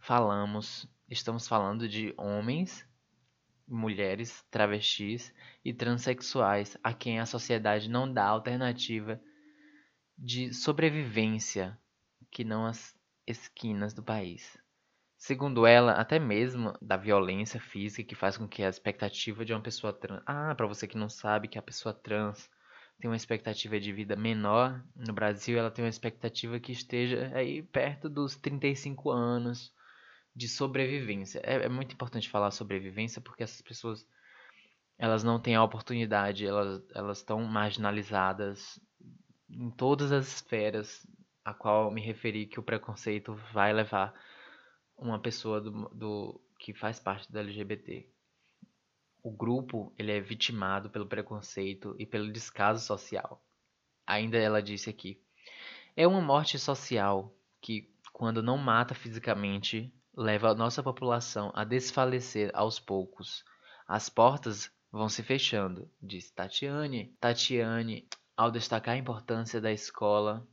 falamos, 0.00 0.88
estamos 1.08 1.46
falando 1.46 1.88
de 1.88 2.12
homens, 2.18 2.84
mulheres, 3.68 4.44
travestis 4.50 5.32
e 5.64 5.72
transexuais, 5.72 6.76
a 6.82 6.92
quem 6.92 7.20
a 7.20 7.26
sociedade 7.26 7.88
não 7.88 8.12
dá 8.12 8.26
alternativa 8.26 9.20
de 10.22 10.52
sobrevivência 10.52 11.78
que 12.30 12.44
não 12.44 12.66
as 12.66 12.94
esquinas 13.26 13.94
do 13.94 14.02
país. 14.02 14.58
Segundo 15.16 15.66
ela, 15.66 15.92
até 15.92 16.18
mesmo 16.18 16.74
da 16.80 16.94
violência 16.94 17.58
física 17.58 18.06
que 18.06 18.14
faz 18.14 18.36
com 18.36 18.46
que 18.46 18.62
a 18.62 18.68
expectativa 18.68 19.46
de 19.46 19.54
uma 19.54 19.62
pessoa 19.62 19.94
trans. 19.94 20.22
Ah, 20.26 20.54
para 20.54 20.66
você 20.66 20.86
que 20.86 20.98
não 20.98 21.08
sabe 21.08 21.48
que 21.48 21.58
a 21.58 21.62
pessoa 21.62 21.94
trans 21.94 22.50
tem 23.00 23.10
uma 23.10 23.16
expectativa 23.16 23.80
de 23.80 23.94
vida 23.94 24.14
menor, 24.14 24.84
no 24.94 25.14
Brasil 25.14 25.58
ela 25.58 25.70
tem 25.70 25.82
uma 25.82 25.90
expectativa 25.90 26.60
que 26.60 26.72
esteja 26.72 27.32
aí 27.34 27.62
perto 27.62 28.06
dos 28.06 28.36
35 28.36 29.10
anos 29.10 29.74
de 30.36 30.48
sobrevivência. 30.48 31.40
É, 31.42 31.64
é 31.64 31.68
muito 31.68 31.94
importante 31.94 32.28
falar 32.28 32.50
sobrevivência 32.50 33.22
porque 33.22 33.42
essas 33.42 33.62
pessoas 33.62 34.06
elas 34.98 35.24
não 35.24 35.40
têm 35.40 35.54
a 35.54 35.64
oportunidade, 35.64 36.46
elas 36.46 36.82
elas 36.94 37.18
estão 37.18 37.42
marginalizadas 37.42 38.78
em 39.50 39.70
todas 39.70 40.12
as 40.12 40.28
esferas 40.28 41.06
a 41.44 41.52
qual 41.52 41.90
me 41.90 42.00
referi 42.00 42.46
que 42.46 42.60
o 42.60 42.62
preconceito 42.62 43.34
vai 43.52 43.72
levar 43.72 44.14
uma 44.96 45.18
pessoa 45.18 45.60
do, 45.60 45.88
do 45.88 46.40
que 46.58 46.74
faz 46.74 47.00
parte 47.00 47.30
do 47.30 47.38
LGBT. 47.38 48.06
O 49.22 49.30
grupo 49.30 49.92
ele 49.98 50.12
é 50.12 50.20
vitimado 50.20 50.90
pelo 50.90 51.06
preconceito 51.06 51.94
e 51.98 52.06
pelo 52.06 52.32
descaso 52.32 52.84
social. 52.84 53.42
Ainda 54.06 54.38
ela 54.38 54.62
disse 54.62 54.88
aqui: 54.88 55.22
é 55.96 56.06
uma 56.06 56.20
morte 56.20 56.58
social 56.58 57.34
que, 57.60 57.92
quando 58.12 58.42
não 58.42 58.56
mata 58.56 58.94
fisicamente, 58.94 59.92
leva 60.16 60.50
a 60.50 60.54
nossa 60.54 60.82
população 60.82 61.50
a 61.54 61.64
desfalecer 61.64 62.50
aos 62.54 62.78
poucos. 62.78 63.44
As 63.86 64.08
portas 64.08 64.70
vão 64.90 65.08
se 65.08 65.22
fechando, 65.22 65.90
disse 66.02 66.32
Tatiane. 66.32 67.14
Tatiane, 67.20 68.08
ao 68.36 68.50
destacar 68.50 68.94
a 68.94 68.98
importância 68.98 69.60
da 69.60 69.72
escola 69.72 70.46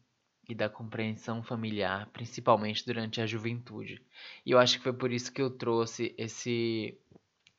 e 0.48 0.56
da 0.56 0.70
compreensão 0.70 1.44
familiar, 1.44 2.10
principalmente 2.12 2.86
durante 2.86 3.22
a 3.22 3.26
juventude. 3.26 4.02
E 4.46 4.52
eu 4.52 4.60
acho 4.60 4.78
que 4.78 4.84
foi 4.84 4.94
por 4.94 5.12
isso 5.12 5.32
que 5.32 5.42
eu 5.42 5.50
trouxe 5.50 6.16
esse 6.18 6.98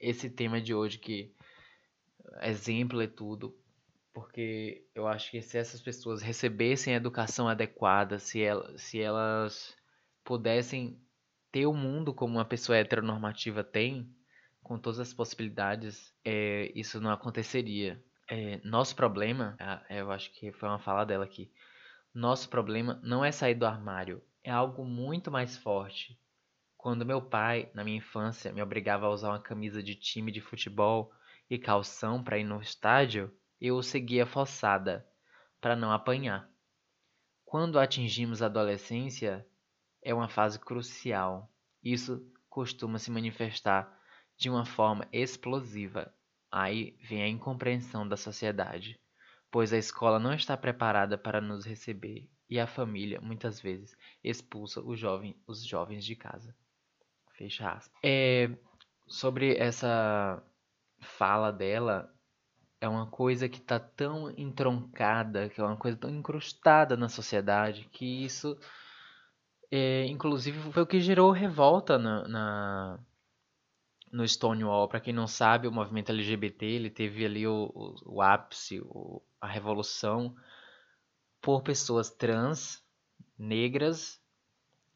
esse 0.00 0.30
tema 0.30 0.60
de 0.60 0.72
hoje 0.72 0.96
que 0.98 1.34
exemplo 2.42 3.00
é 3.00 3.06
tudo, 3.06 3.56
porque 4.12 4.84
eu 4.94 5.06
acho 5.06 5.30
que 5.30 5.40
se 5.42 5.58
essas 5.58 5.80
pessoas 5.80 6.22
recebessem 6.22 6.94
a 6.94 6.96
educação 6.96 7.48
adequada, 7.48 8.18
se, 8.18 8.40
elas, 8.40 8.80
se 8.80 9.00
elas 9.00 9.76
pudessem 10.24 11.00
ter 11.50 11.66
o 11.66 11.72
mundo 11.72 12.14
como 12.14 12.34
uma 12.34 12.44
pessoa 12.44 12.78
heteronormativa 12.78 13.64
tem, 13.64 14.08
com 14.62 14.78
todas 14.78 15.00
as 15.00 15.14
possibilidades, 15.14 16.12
é, 16.24 16.70
isso 16.74 17.00
não 17.00 17.10
aconteceria. 17.10 18.02
É, 18.30 18.60
nosso 18.62 18.94
problema, 18.94 19.56
eu 19.88 20.10
acho 20.10 20.30
que 20.32 20.52
foi 20.52 20.68
uma 20.68 20.78
fala 20.78 21.04
dela 21.04 21.24
aqui, 21.24 21.50
nosso 22.14 22.48
problema 22.48 23.00
não 23.02 23.24
é 23.24 23.32
sair 23.32 23.54
do 23.54 23.66
armário, 23.66 24.22
é 24.44 24.50
algo 24.50 24.84
muito 24.84 25.30
mais 25.30 25.56
forte. 25.56 26.20
Quando 26.76 27.06
meu 27.06 27.22
pai, 27.22 27.70
na 27.74 27.84
minha 27.84 27.98
infância, 27.98 28.52
me 28.52 28.62
obrigava 28.62 29.06
a 29.06 29.10
usar 29.10 29.30
uma 29.30 29.42
camisa 29.42 29.82
de 29.82 29.94
time 29.94 30.30
de 30.32 30.40
futebol 30.40 31.10
e 31.48 31.58
calção 31.58 32.22
para 32.22 32.38
ir 32.38 32.44
no 32.44 32.60
estádio, 32.60 33.32
eu 33.60 33.76
o 33.76 33.82
seguia 33.82 34.26
forçada, 34.26 35.06
para 35.60 35.74
não 35.74 35.90
apanhar. 35.90 36.50
Quando 37.44 37.78
atingimos 37.78 38.42
a 38.42 38.46
adolescência, 38.46 39.46
é 40.02 40.12
uma 40.12 40.28
fase 40.28 40.58
crucial. 40.58 41.50
Isso 41.82 42.30
costuma 42.48 42.98
se 42.98 43.10
manifestar 43.10 43.98
de 44.36 44.50
uma 44.50 44.66
forma 44.66 45.08
explosiva. 45.12 46.14
Aí 46.50 46.96
vem 47.02 47.22
a 47.22 47.28
incompreensão 47.28 48.08
da 48.08 48.16
sociedade 48.16 48.98
pois 49.50 49.72
a 49.72 49.78
escola 49.78 50.18
não 50.18 50.32
está 50.32 50.56
preparada 50.56 51.16
para 51.16 51.40
nos 51.40 51.64
receber 51.64 52.28
e 52.48 52.58
a 52.58 52.66
família, 52.66 53.20
muitas 53.20 53.60
vezes, 53.60 53.96
expulsa 54.22 54.82
jovem, 54.96 55.36
os 55.46 55.64
jovens 55.64 56.04
de 56.04 56.16
casa. 56.16 56.54
Fecha 57.32 57.70
aspas. 57.70 58.00
É, 58.02 58.50
sobre 59.06 59.56
essa 59.56 60.42
fala 61.00 61.52
dela, 61.52 62.12
é 62.80 62.88
uma 62.88 63.06
coisa 63.06 63.48
que 63.48 63.58
está 63.58 63.78
tão 63.78 64.30
entroncada, 64.30 65.48
que 65.48 65.60
é 65.60 65.64
uma 65.64 65.76
coisa 65.76 65.96
tão 65.96 66.10
incrustada 66.10 66.96
na 66.96 67.08
sociedade, 67.08 67.88
que 67.92 68.24
isso, 68.24 68.58
é, 69.70 70.06
inclusive, 70.06 70.72
foi 70.72 70.82
o 70.82 70.86
que 70.86 71.00
gerou 71.00 71.30
revolta 71.30 71.98
na, 71.98 72.26
na 72.28 73.00
no 74.12 74.26
Stonewall. 74.26 74.88
Para 74.88 75.00
quem 75.00 75.12
não 75.12 75.26
sabe, 75.26 75.68
o 75.68 75.72
movimento 75.72 76.10
LGBT 76.10 76.66
ele 76.66 76.90
teve 76.90 77.24
ali 77.24 77.46
o, 77.46 77.70
o, 77.74 78.16
o 78.16 78.22
ápice, 78.22 78.80
o, 78.80 79.22
a 79.40 79.46
revolução 79.46 80.34
por 81.40 81.62
pessoas 81.62 82.10
trans, 82.10 82.82
negras, 83.38 84.20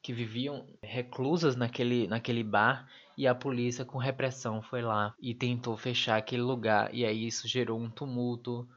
que 0.02 0.12
viviam 0.12 0.66
reclusas 0.82 1.54
naquele, 1.54 2.08
naquele 2.08 2.42
bar 2.42 2.88
e 3.16 3.26
a 3.26 3.34
polícia 3.34 3.84
com 3.84 3.98
repressão 3.98 4.60
foi 4.60 4.82
lá 4.82 5.14
e 5.20 5.32
tentou 5.32 5.76
fechar 5.76 6.16
aquele 6.16 6.42
lugar 6.42 6.92
e 6.92 7.04
aí 7.04 7.26
isso 7.26 7.46
gerou 7.46 7.78
um 7.78 7.88
tumulto, 7.88 8.68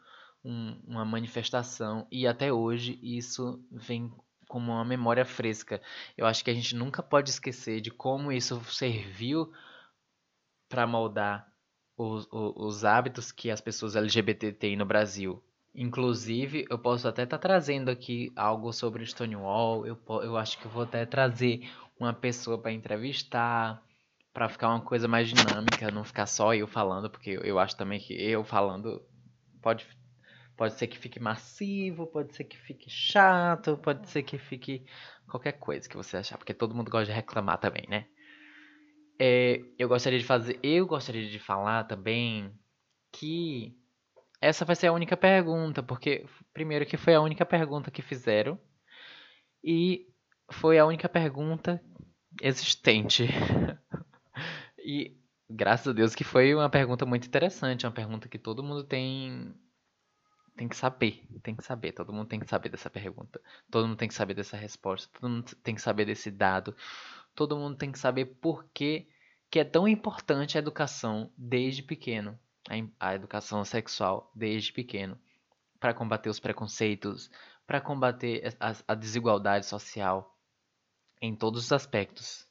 um, 0.44 0.80
uma 0.86 1.04
manifestação 1.04 2.08
e 2.12 2.28
até 2.28 2.54
hoje 2.54 3.00
isso 3.02 3.60
vem 3.72 4.14
como 4.48 4.72
uma 4.72 4.86
memória 4.86 5.26
fresca. 5.26 5.82
Eu 6.16 6.28
acho 6.28 6.44
que 6.44 6.52
a 6.52 6.54
gente 6.54 6.76
nunca 6.76 7.02
pode 7.02 7.32
esquecer 7.32 7.82
de 7.82 7.90
como 7.90 8.32
isso 8.32 8.64
serviu 8.66 9.52
para 10.76 10.86
moldar 10.86 11.48
os, 11.98 12.28
os, 12.30 12.54
os, 12.58 12.86
hábitos 12.86 13.32
que 13.32 13.50
as 13.50 13.62
pessoas 13.62 13.96
LGBT 13.96 14.52
têm 14.52 14.76
no 14.76 14.86
Brasil. 14.86 15.42
Inclusive, 15.74 16.66
eu 16.70 16.78
posso 16.78 17.08
até 17.08 17.24
estar 17.24 17.38
tá 17.38 17.48
trazendo 17.48 17.90
aqui 17.90 18.34
algo 18.36 18.74
sobre 18.74 19.06
Stonewall. 19.06 19.88
Eu, 19.88 19.98
eu 20.22 20.36
acho 20.36 20.58
que 20.60 20.66
eu 20.66 20.72
vou 20.72 20.84
até 20.84 21.06
trazer 21.06 21.70
uma 21.98 22.14
pessoa 22.14 22.58
para 22.58 22.74
entrevistar, 22.74 23.82
para 24.34 24.50
ficar 24.50 24.68
uma 24.68 24.82
coisa 24.82 25.08
mais 25.08 25.30
dinâmica, 25.30 25.90
não 25.92 26.04
ficar 26.04 26.26
só 26.26 26.54
eu 26.54 26.68
falando, 26.68 27.10
porque 27.10 27.30
eu, 27.30 27.42
eu 27.44 27.58
acho 27.58 27.78
também 27.78 27.98
que 27.98 28.14
eu 28.14 28.44
falando 28.44 29.02
pode, 29.62 29.88
pode 30.58 30.74
ser 30.74 30.88
que 30.88 30.98
fique 30.98 31.22
massivo, 31.22 32.06
pode 32.06 32.36
ser 32.36 32.44
que 32.44 32.58
fique 32.58 32.90
chato, 32.90 33.78
pode 33.78 34.10
ser 34.10 34.24
que 34.24 34.38
fique 34.38 34.86
qualquer 35.26 35.54
coisa 35.54 35.88
que 35.88 35.96
você 35.96 36.18
achar, 36.18 36.38
porque 36.38 36.54
todo 36.54 36.76
mundo 36.76 36.92
gosta 36.92 37.06
de 37.06 37.14
reclamar 37.14 37.60
também, 37.60 37.86
né? 37.88 38.08
É, 39.20 39.62
eu 39.78 39.88
gostaria 39.88 40.20
de 40.20 40.26
fazer, 40.26 40.60
eu 40.62 40.86
gostaria 40.86 41.30
de 41.30 41.40
falar 41.40 41.86
também 41.86 42.52
que 43.12 43.78
essa 44.42 44.66
vai 44.66 44.76
ser 44.76 44.88
a 44.88 44.94
única 44.94 45.16
pergunta, 45.16 45.82
porque 45.82 46.26
primeiro 46.54 46.86
que 46.86 46.98
foi 46.98 47.16
a 47.16 47.22
única 47.22 47.46
pergunta 47.46 47.90
que 47.90 48.02
fizeram 48.02 48.60
e 49.64 50.08
foi 50.52 50.78
a 50.78 50.86
única 50.86 51.08
pergunta 51.10 51.82
existente. 52.42 53.26
e 54.78 55.18
graças 55.50 55.88
a 55.88 55.94
Deus 55.94 56.14
que 56.14 56.24
foi 56.24 56.54
uma 56.54 56.70
pergunta 56.70 57.06
muito 57.06 57.28
interessante, 57.28 57.86
uma 57.86 57.92
pergunta 57.92 58.28
que 58.28 58.38
todo 58.38 58.64
mundo 58.64 58.84
tem 58.84 59.56
tem 60.56 60.70
que 60.70 60.76
saber, 60.76 61.28
tem 61.44 61.56
que 61.56 61.64
saber, 61.66 61.92
todo 61.92 62.14
mundo 62.14 62.28
tem 62.28 62.40
que 62.40 62.48
saber 62.48 62.70
dessa 62.70 62.90
pergunta. 62.90 63.42
Todo 63.70 63.88
mundo 63.88 63.98
tem 63.98 64.08
que 64.08 64.14
saber 64.14 64.34
dessa 64.34 64.56
resposta, 64.56 65.10
todo 65.20 65.30
mundo 65.30 65.56
tem 65.62 65.76
que 65.76 65.82
saber 65.82 66.06
desse 66.06 66.32
dado. 66.32 66.76
Todo 67.36 67.58
mundo 67.58 67.78
tem 67.78 67.92
que 67.92 68.00
saber 68.00 68.26
por 68.26 68.66
que, 68.74 69.08
que 69.52 69.60
é 69.60 69.64
tão 69.64 69.88
importante 69.88 70.58
a 70.58 70.60
educação 70.60 71.32
desde 71.38 71.84
pequeno 71.84 72.40
a, 72.70 73.10
a 73.10 73.16
educação 73.16 73.64
sexual 73.64 74.32
desde 74.36 74.72
pequeno, 74.72 75.18
para 75.80 75.94
combater 75.94 76.30
os 76.30 76.40
preconceitos, 76.40 77.30
para 77.66 77.82
combater 77.82 78.56
a, 78.60 78.74
a, 78.88 78.96
desigualdade 78.96 79.66
social 79.66 80.38
em 81.22 81.36
todos 81.36 81.66
os 81.66 81.72
aspectos 81.72 82.48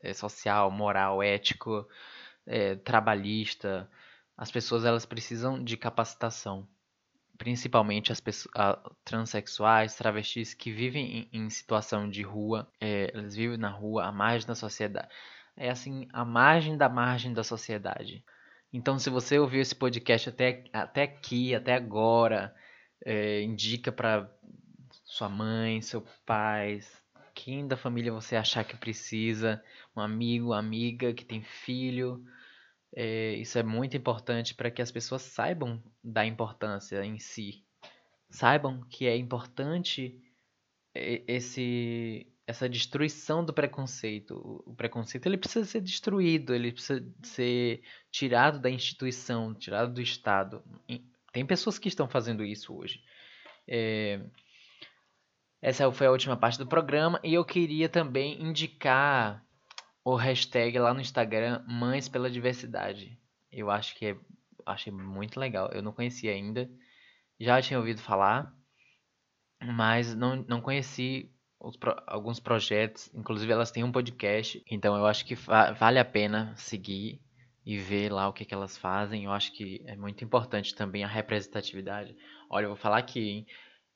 é, 0.00 0.12
social, 0.12 0.70
moral, 0.70 1.22
ético, 1.22 1.88
é, 2.46 2.76
trabalhista. 2.76 3.90
As 4.36 4.50
pessoas 4.50 4.84
elas 4.84 5.06
precisam 5.06 5.62
de 5.62 5.76
capacitação, 5.76 6.68
principalmente 7.38 8.12
as 8.12 8.20
pessoas 8.20 8.54
transexuais, 9.04 9.94
travestis 9.94 10.54
que 10.54 10.72
vivem 10.72 11.28
em, 11.32 11.44
em 11.44 11.50
situação 11.50 12.08
de 12.08 12.22
rua, 12.22 12.70
é, 12.80 13.10
eles 13.14 13.34
vivem 13.34 13.58
na 13.58 13.70
rua, 13.70 14.04
à 14.04 14.12
margem 14.12 14.46
da 14.46 14.54
sociedade. 14.54 15.08
É 15.56 15.70
assim, 15.70 16.08
à 16.12 16.24
margem 16.24 16.76
da 16.76 16.88
margem 16.88 17.32
da 17.32 17.42
sociedade. 17.42 18.24
Então, 18.72 18.98
se 18.98 19.08
você 19.08 19.38
ouviu 19.38 19.60
esse 19.60 19.74
podcast 19.74 20.28
até, 20.28 20.64
até 20.72 21.04
aqui, 21.04 21.54
até 21.54 21.74
agora, 21.74 22.54
é, 23.04 23.42
indica 23.42 23.90
para 23.90 24.30
sua 25.04 25.28
mãe, 25.28 25.80
seu 25.80 26.04
pai, 26.26 26.80
quem 27.34 27.66
da 27.66 27.76
família 27.76 28.12
você 28.12 28.34
achar 28.34 28.64
que 28.64 28.76
precisa, 28.76 29.62
um 29.94 30.00
amigo, 30.00 30.52
amiga 30.52 31.12
que 31.12 31.24
tem 31.24 31.42
filho. 31.42 32.24
É, 32.94 33.34
isso 33.34 33.58
é 33.58 33.62
muito 33.62 33.96
importante 33.96 34.54
para 34.54 34.70
que 34.70 34.82
as 34.82 34.90
pessoas 34.90 35.22
saibam 35.22 35.82
da 36.02 36.24
importância 36.24 37.04
em 37.04 37.18
si. 37.18 37.64
Saibam 38.30 38.82
que 38.88 39.06
é 39.06 39.16
importante 39.16 40.20
é, 40.94 41.22
esse 41.26 42.26
essa 42.46 42.68
destruição 42.68 43.44
do 43.44 43.52
preconceito. 43.52 44.62
O 44.64 44.74
preconceito 44.74 45.26
ele 45.26 45.36
precisa 45.36 45.64
ser 45.66 45.80
destruído, 45.80 46.54
ele 46.54 46.70
precisa 46.72 47.04
ser 47.22 47.82
tirado 48.10 48.60
da 48.60 48.70
instituição, 48.70 49.52
tirado 49.54 49.92
do 49.92 50.00
Estado. 50.00 50.62
Tem 51.32 51.44
pessoas 51.44 51.78
que 51.78 51.88
estão 51.88 52.08
fazendo 52.08 52.44
isso 52.44 52.74
hoje. 52.74 53.02
É, 53.68 54.20
Essa 55.60 55.90
foi 55.92 56.06
a 56.06 56.10
última 56.10 56.36
parte 56.36 56.58
do 56.58 56.66
programa 56.66 57.20
e 57.24 57.34
eu 57.34 57.44
queria 57.44 57.88
também 57.88 58.40
indicar 58.42 59.45
o 60.06 60.14
hashtag 60.14 60.78
lá 60.78 60.94
no 60.94 61.00
Instagram 61.00 61.64
Mães 61.66 62.08
pela 62.08 62.30
Diversidade. 62.30 63.18
Eu 63.50 63.68
acho 63.72 63.92
que 63.96 64.06
é, 64.06 64.16
achei 64.64 64.92
muito 64.92 65.40
legal. 65.40 65.68
Eu 65.72 65.82
não 65.82 65.90
conhecia 65.90 66.30
ainda, 66.30 66.70
já 67.40 67.60
tinha 67.60 67.76
ouvido 67.76 68.00
falar, 68.00 68.54
mas 69.60 70.14
não, 70.14 70.36
não 70.46 70.60
conheci 70.60 71.34
os, 71.58 71.76
alguns 72.06 72.38
projetos. 72.38 73.12
Inclusive 73.12 73.52
elas 73.52 73.72
têm 73.72 73.82
um 73.82 73.90
podcast, 73.90 74.62
então 74.70 74.96
eu 74.96 75.06
acho 75.06 75.26
que 75.26 75.34
vale 75.34 75.98
a 75.98 76.04
pena 76.04 76.54
seguir 76.54 77.20
e 77.64 77.76
ver 77.76 78.12
lá 78.12 78.28
o 78.28 78.32
que, 78.32 78.44
que 78.44 78.54
elas 78.54 78.78
fazem. 78.78 79.24
Eu 79.24 79.32
acho 79.32 79.52
que 79.54 79.82
é 79.86 79.96
muito 79.96 80.22
importante 80.22 80.72
também 80.72 81.02
a 81.02 81.08
representatividade. 81.08 82.16
Olha, 82.48 82.66
eu 82.66 82.70
vou 82.70 82.78
falar 82.78 82.98
aqui, 82.98 83.28
hein? 83.28 83.46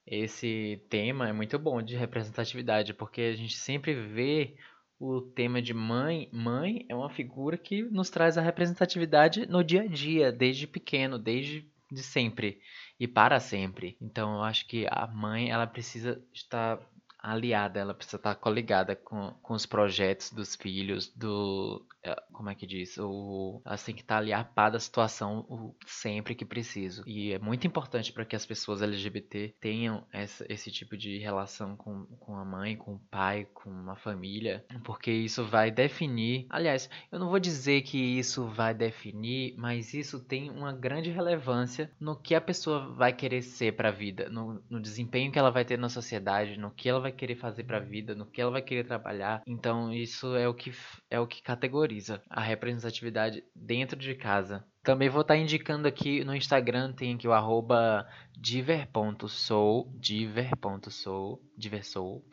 Esse 0.05 0.85
tema 0.91 1.29
é 1.29 1.33
muito 1.33 1.57
bom 1.57 1.81
de 1.81 1.95
representatividade, 1.95 2.95
porque 2.95 3.21
a 3.21 3.37
gente 3.37 3.57
sempre 3.57 3.95
vê 3.95 4.57
o 5.01 5.23
tema 5.23 5.63
de 5.63 5.73
mãe. 5.73 6.29
Mãe 6.31 6.85
é 6.89 6.95
uma 6.95 7.09
figura 7.09 7.57
que 7.57 7.83
nos 7.83 8.11
traz 8.11 8.37
a 8.37 8.43
representatividade 8.43 9.47
no 9.47 9.65
dia 9.65 9.83
a 9.83 9.87
dia, 9.87 10.31
desde 10.31 10.67
pequeno, 10.67 11.19
desde 11.19 11.67
de 11.91 12.03
sempre 12.03 12.61
e 12.99 13.09
para 13.09 13.41
sempre. 13.41 13.97
Então 14.01 14.35
eu 14.35 14.43
acho 14.43 14.67
que 14.67 14.87
a 14.89 15.07
mãe 15.07 15.51
ela 15.51 15.67
precisa 15.67 16.23
estar 16.33 16.79
aliada, 17.23 17.81
ela 17.81 17.95
precisa 17.95 18.17
estar 18.17 18.35
coligada 18.35 18.97
com, 18.97 19.33
com 19.43 19.55
os 19.55 19.67
projetos 19.67 20.33
dos 20.33 20.55
filhos, 20.57 21.13
do. 21.15 21.87
É, 22.03 22.17
como 22.33 22.49
é 22.49 22.55
que 22.55 22.67
diz? 22.67 22.97
O, 22.99 23.61
ela 23.65 23.77
tem 23.77 23.95
que 23.95 24.01
estar 24.01 24.19
ali 24.19 24.33
a 24.33 24.43
par 24.43 24.71
da 24.71 24.79
situação 24.79 25.41
o, 25.49 25.75
sempre 25.87 26.35
que 26.35 26.45
preciso. 26.45 27.03
E 27.07 27.33
é 27.33 27.39
muito 27.39 27.67
importante 27.67 28.13
para 28.13 28.25
que 28.25 28.35
as 28.35 28.47
pessoas 28.47 28.83
LGBT 28.83 29.55
tenham 29.61 30.07
essa, 30.13 30.45
esse 30.49 30.71
tipo 30.71 30.97
de 30.97 31.19
relação 31.19 31.77
com, 31.77 32.07
com 32.19 32.37
a 32.37 32.45
mãe, 32.45 32.77
com 32.77 32.95
o 32.95 33.01
pai, 33.11 33.47
com 33.53 33.91
a 33.91 33.97
família, 33.97 34.65
porque 34.85 35.11
isso 35.11 35.45
vai 35.45 35.71
definir. 35.71 36.47
Aliás, 36.49 36.89
eu 37.13 37.19
não 37.19 37.29
vou 37.29 37.39
dizer 37.39 37.83
que 37.83 37.99
isso 37.99 38.47
vai 38.47 38.73
definir, 38.73 39.55
mas 39.59 39.93
isso 39.95 40.21
tem 40.21 40.51
uma 40.51 40.73
grande 40.73 41.11
relevância 41.11 41.91
no 42.01 42.17
que 42.17 42.35
a 42.35 42.41
pessoa 42.41 42.93
vai 42.95 43.13
querer 43.13 43.43
ser 43.43 43.73
para 43.73 43.89
a 43.89 43.93
vida, 43.93 44.29
no, 44.31 44.63
no 44.69 44.81
desempenho 44.81 45.31
que 45.31 45.39
ela 45.39 45.51
vai 45.51 45.65
ter 45.65 45.79
na 45.79 45.89
sociedade, 45.89 46.59
no 46.59 46.71
que 46.71 46.89
ela 46.89 47.01
vai 47.01 47.10
vai 47.11 47.13
querer 47.13 47.35
fazer 47.35 47.65
para 47.65 47.79
a 47.79 47.81
vida, 47.81 48.15
no 48.15 48.25
que 48.25 48.41
ela 48.41 48.51
vai 48.51 48.63
querer 48.63 48.85
trabalhar. 48.85 49.43
Então 49.47 49.93
isso 49.93 50.35
é 50.37 50.49
o 50.49 50.55
que 50.55 50.73
é 51.11 51.19
o 51.19 51.27
que 51.27 51.43
categoriza 51.43 52.23
a 52.31 52.41
representatividade 52.41 53.45
dentro 53.55 53.99
de 53.99 54.15
casa. 54.15 54.65
Também 54.83 55.09
vou 55.09 55.23
estar 55.23 55.35
tá 55.35 55.41
indicando 55.41 55.87
aqui 55.87 56.25
no 56.25 56.35
Instagram, 56.35 56.93
tem 56.93 57.15
aqui 57.15 57.29
o 57.29 57.33
arroba 57.33 58.07
diver.soul, 58.39 59.93
diver.soul, 59.99 61.43
diversoul, 61.57 62.25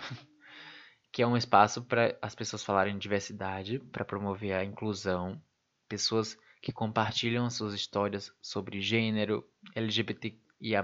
que 1.12 1.22
é 1.22 1.28
um 1.28 1.36
espaço 1.36 1.84
para 1.84 2.18
as 2.22 2.36
pessoas 2.36 2.64
falarem 2.64 2.98
diversidade, 2.98 3.80
para 3.92 4.06
promover 4.06 4.54
a 4.54 4.64
inclusão, 4.64 5.42
pessoas 5.90 6.38
que 6.62 6.72
compartilham 6.72 7.50
suas 7.50 7.74
histórias 7.74 8.32
sobre 8.42 8.82
gênero, 8.82 9.44
LGBTIA+, 9.76 10.84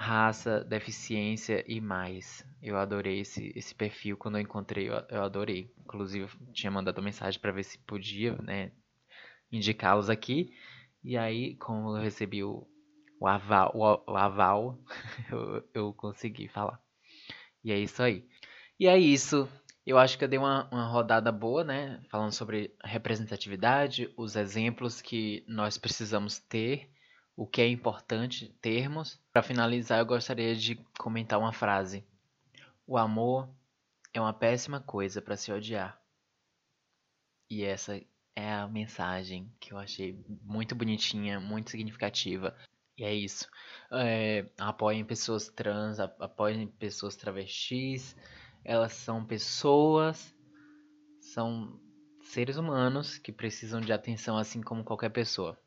raça, 0.00 0.64
deficiência 0.64 1.62
e 1.68 1.78
mais. 1.78 2.42
Eu 2.62 2.78
adorei 2.78 3.20
esse, 3.20 3.52
esse 3.54 3.74
perfil 3.74 4.16
quando 4.16 4.38
eu 4.38 4.40
encontrei, 4.40 4.88
eu, 4.88 4.94
eu 5.10 5.22
adorei. 5.22 5.70
Inclusive, 5.78 6.26
tinha 6.54 6.70
mandado 6.70 7.02
mensagem 7.02 7.38
para 7.38 7.52
ver 7.52 7.64
se 7.64 7.78
podia, 7.80 8.34
né, 8.36 8.72
indicá-los 9.52 10.08
aqui. 10.08 10.54
E 11.04 11.18
aí, 11.18 11.54
como 11.56 11.94
eu 11.94 12.02
recebi 12.02 12.42
o, 12.42 12.66
o 13.20 13.26
aval, 13.26 13.72
o, 13.74 14.12
o 14.12 14.16
aval 14.16 14.78
eu, 15.30 15.68
eu 15.74 15.92
consegui 15.92 16.48
falar. 16.48 16.80
E 17.62 17.70
é 17.70 17.78
isso 17.78 18.02
aí. 18.02 18.24
E 18.78 18.86
é 18.86 18.98
isso. 18.98 19.46
Eu 19.84 19.98
acho 19.98 20.16
que 20.16 20.24
eu 20.24 20.28
dei 20.28 20.38
uma, 20.38 20.66
uma 20.72 20.86
rodada 20.86 21.30
boa, 21.30 21.62
né? 21.62 22.00
Falando 22.08 22.32
sobre 22.32 22.74
representatividade, 22.82 24.10
os 24.16 24.34
exemplos 24.34 25.02
que 25.02 25.44
nós 25.46 25.76
precisamos 25.76 26.38
ter 26.38 26.90
o 27.40 27.46
que 27.46 27.62
é 27.62 27.66
importante 27.66 28.54
termos. 28.60 29.18
Para 29.32 29.42
finalizar, 29.42 29.98
eu 29.98 30.04
gostaria 30.04 30.54
de 30.54 30.74
comentar 30.98 31.38
uma 31.38 31.54
frase: 31.54 32.04
O 32.86 32.98
amor 32.98 33.48
é 34.12 34.20
uma 34.20 34.34
péssima 34.34 34.78
coisa 34.78 35.22
para 35.22 35.38
se 35.38 35.50
odiar. 35.50 35.98
E 37.48 37.64
essa 37.64 37.98
é 38.36 38.52
a 38.52 38.68
mensagem 38.68 39.50
que 39.58 39.72
eu 39.72 39.78
achei 39.78 40.22
muito 40.42 40.74
bonitinha, 40.74 41.40
muito 41.40 41.70
significativa. 41.70 42.54
E 42.98 43.04
é 43.04 43.14
isso. 43.14 43.48
É, 43.90 44.44
apoiem 44.58 45.02
pessoas 45.02 45.48
trans, 45.48 45.98
apoiem 45.98 46.66
pessoas 46.66 47.16
travestis. 47.16 48.14
Elas 48.62 48.92
são 48.92 49.24
pessoas, 49.24 50.36
são 51.22 51.80
seres 52.20 52.58
humanos 52.58 53.16
que 53.16 53.32
precisam 53.32 53.80
de 53.80 53.94
atenção 53.94 54.36
assim 54.36 54.60
como 54.60 54.84
qualquer 54.84 55.08
pessoa. 55.08 55.58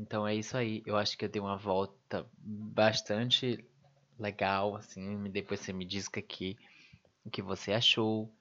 Então 0.00 0.26
é 0.26 0.34
isso 0.34 0.56
aí. 0.56 0.82
Eu 0.86 0.96
acho 0.96 1.16
que 1.16 1.26
eu 1.26 1.28
dei 1.28 1.40
uma 1.40 1.58
volta 1.58 2.26
bastante 2.38 3.62
legal, 4.18 4.74
assim. 4.76 5.24
Depois 5.30 5.60
você 5.60 5.72
me 5.72 5.84
diz 5.84 6.06
o 6.06 6.10
que, 6.10 6.56
o 7.24 7.30
que 7.30 7.42
você 7.42 7.72
achou. 7.72 8.32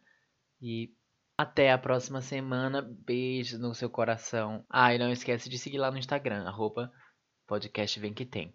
E 0.62 0.94
até 1.38 1.72
a 1.72 1.78
próxima 1.78 2.22
semana. 2.22 2.82
Beijo 2.82 3.60
no 3.60 3.76
seu 3.76 3.90
coração. 3.90 4.66
Ah, 4.70 4.96
e 4.96 4.98
não 4.98 5.12
esquece 5.12 5.50
de 5.50 5.58
seguir 5.58 5.80
lá 5.80 5.92
no 5.92 5.98
Instagram, 5.98 6.48
arroba 6.48 6.92
podcast 7.46 8.00
vem 8.00 8.14
que 8.14 8.26
tem. 8.26 8.54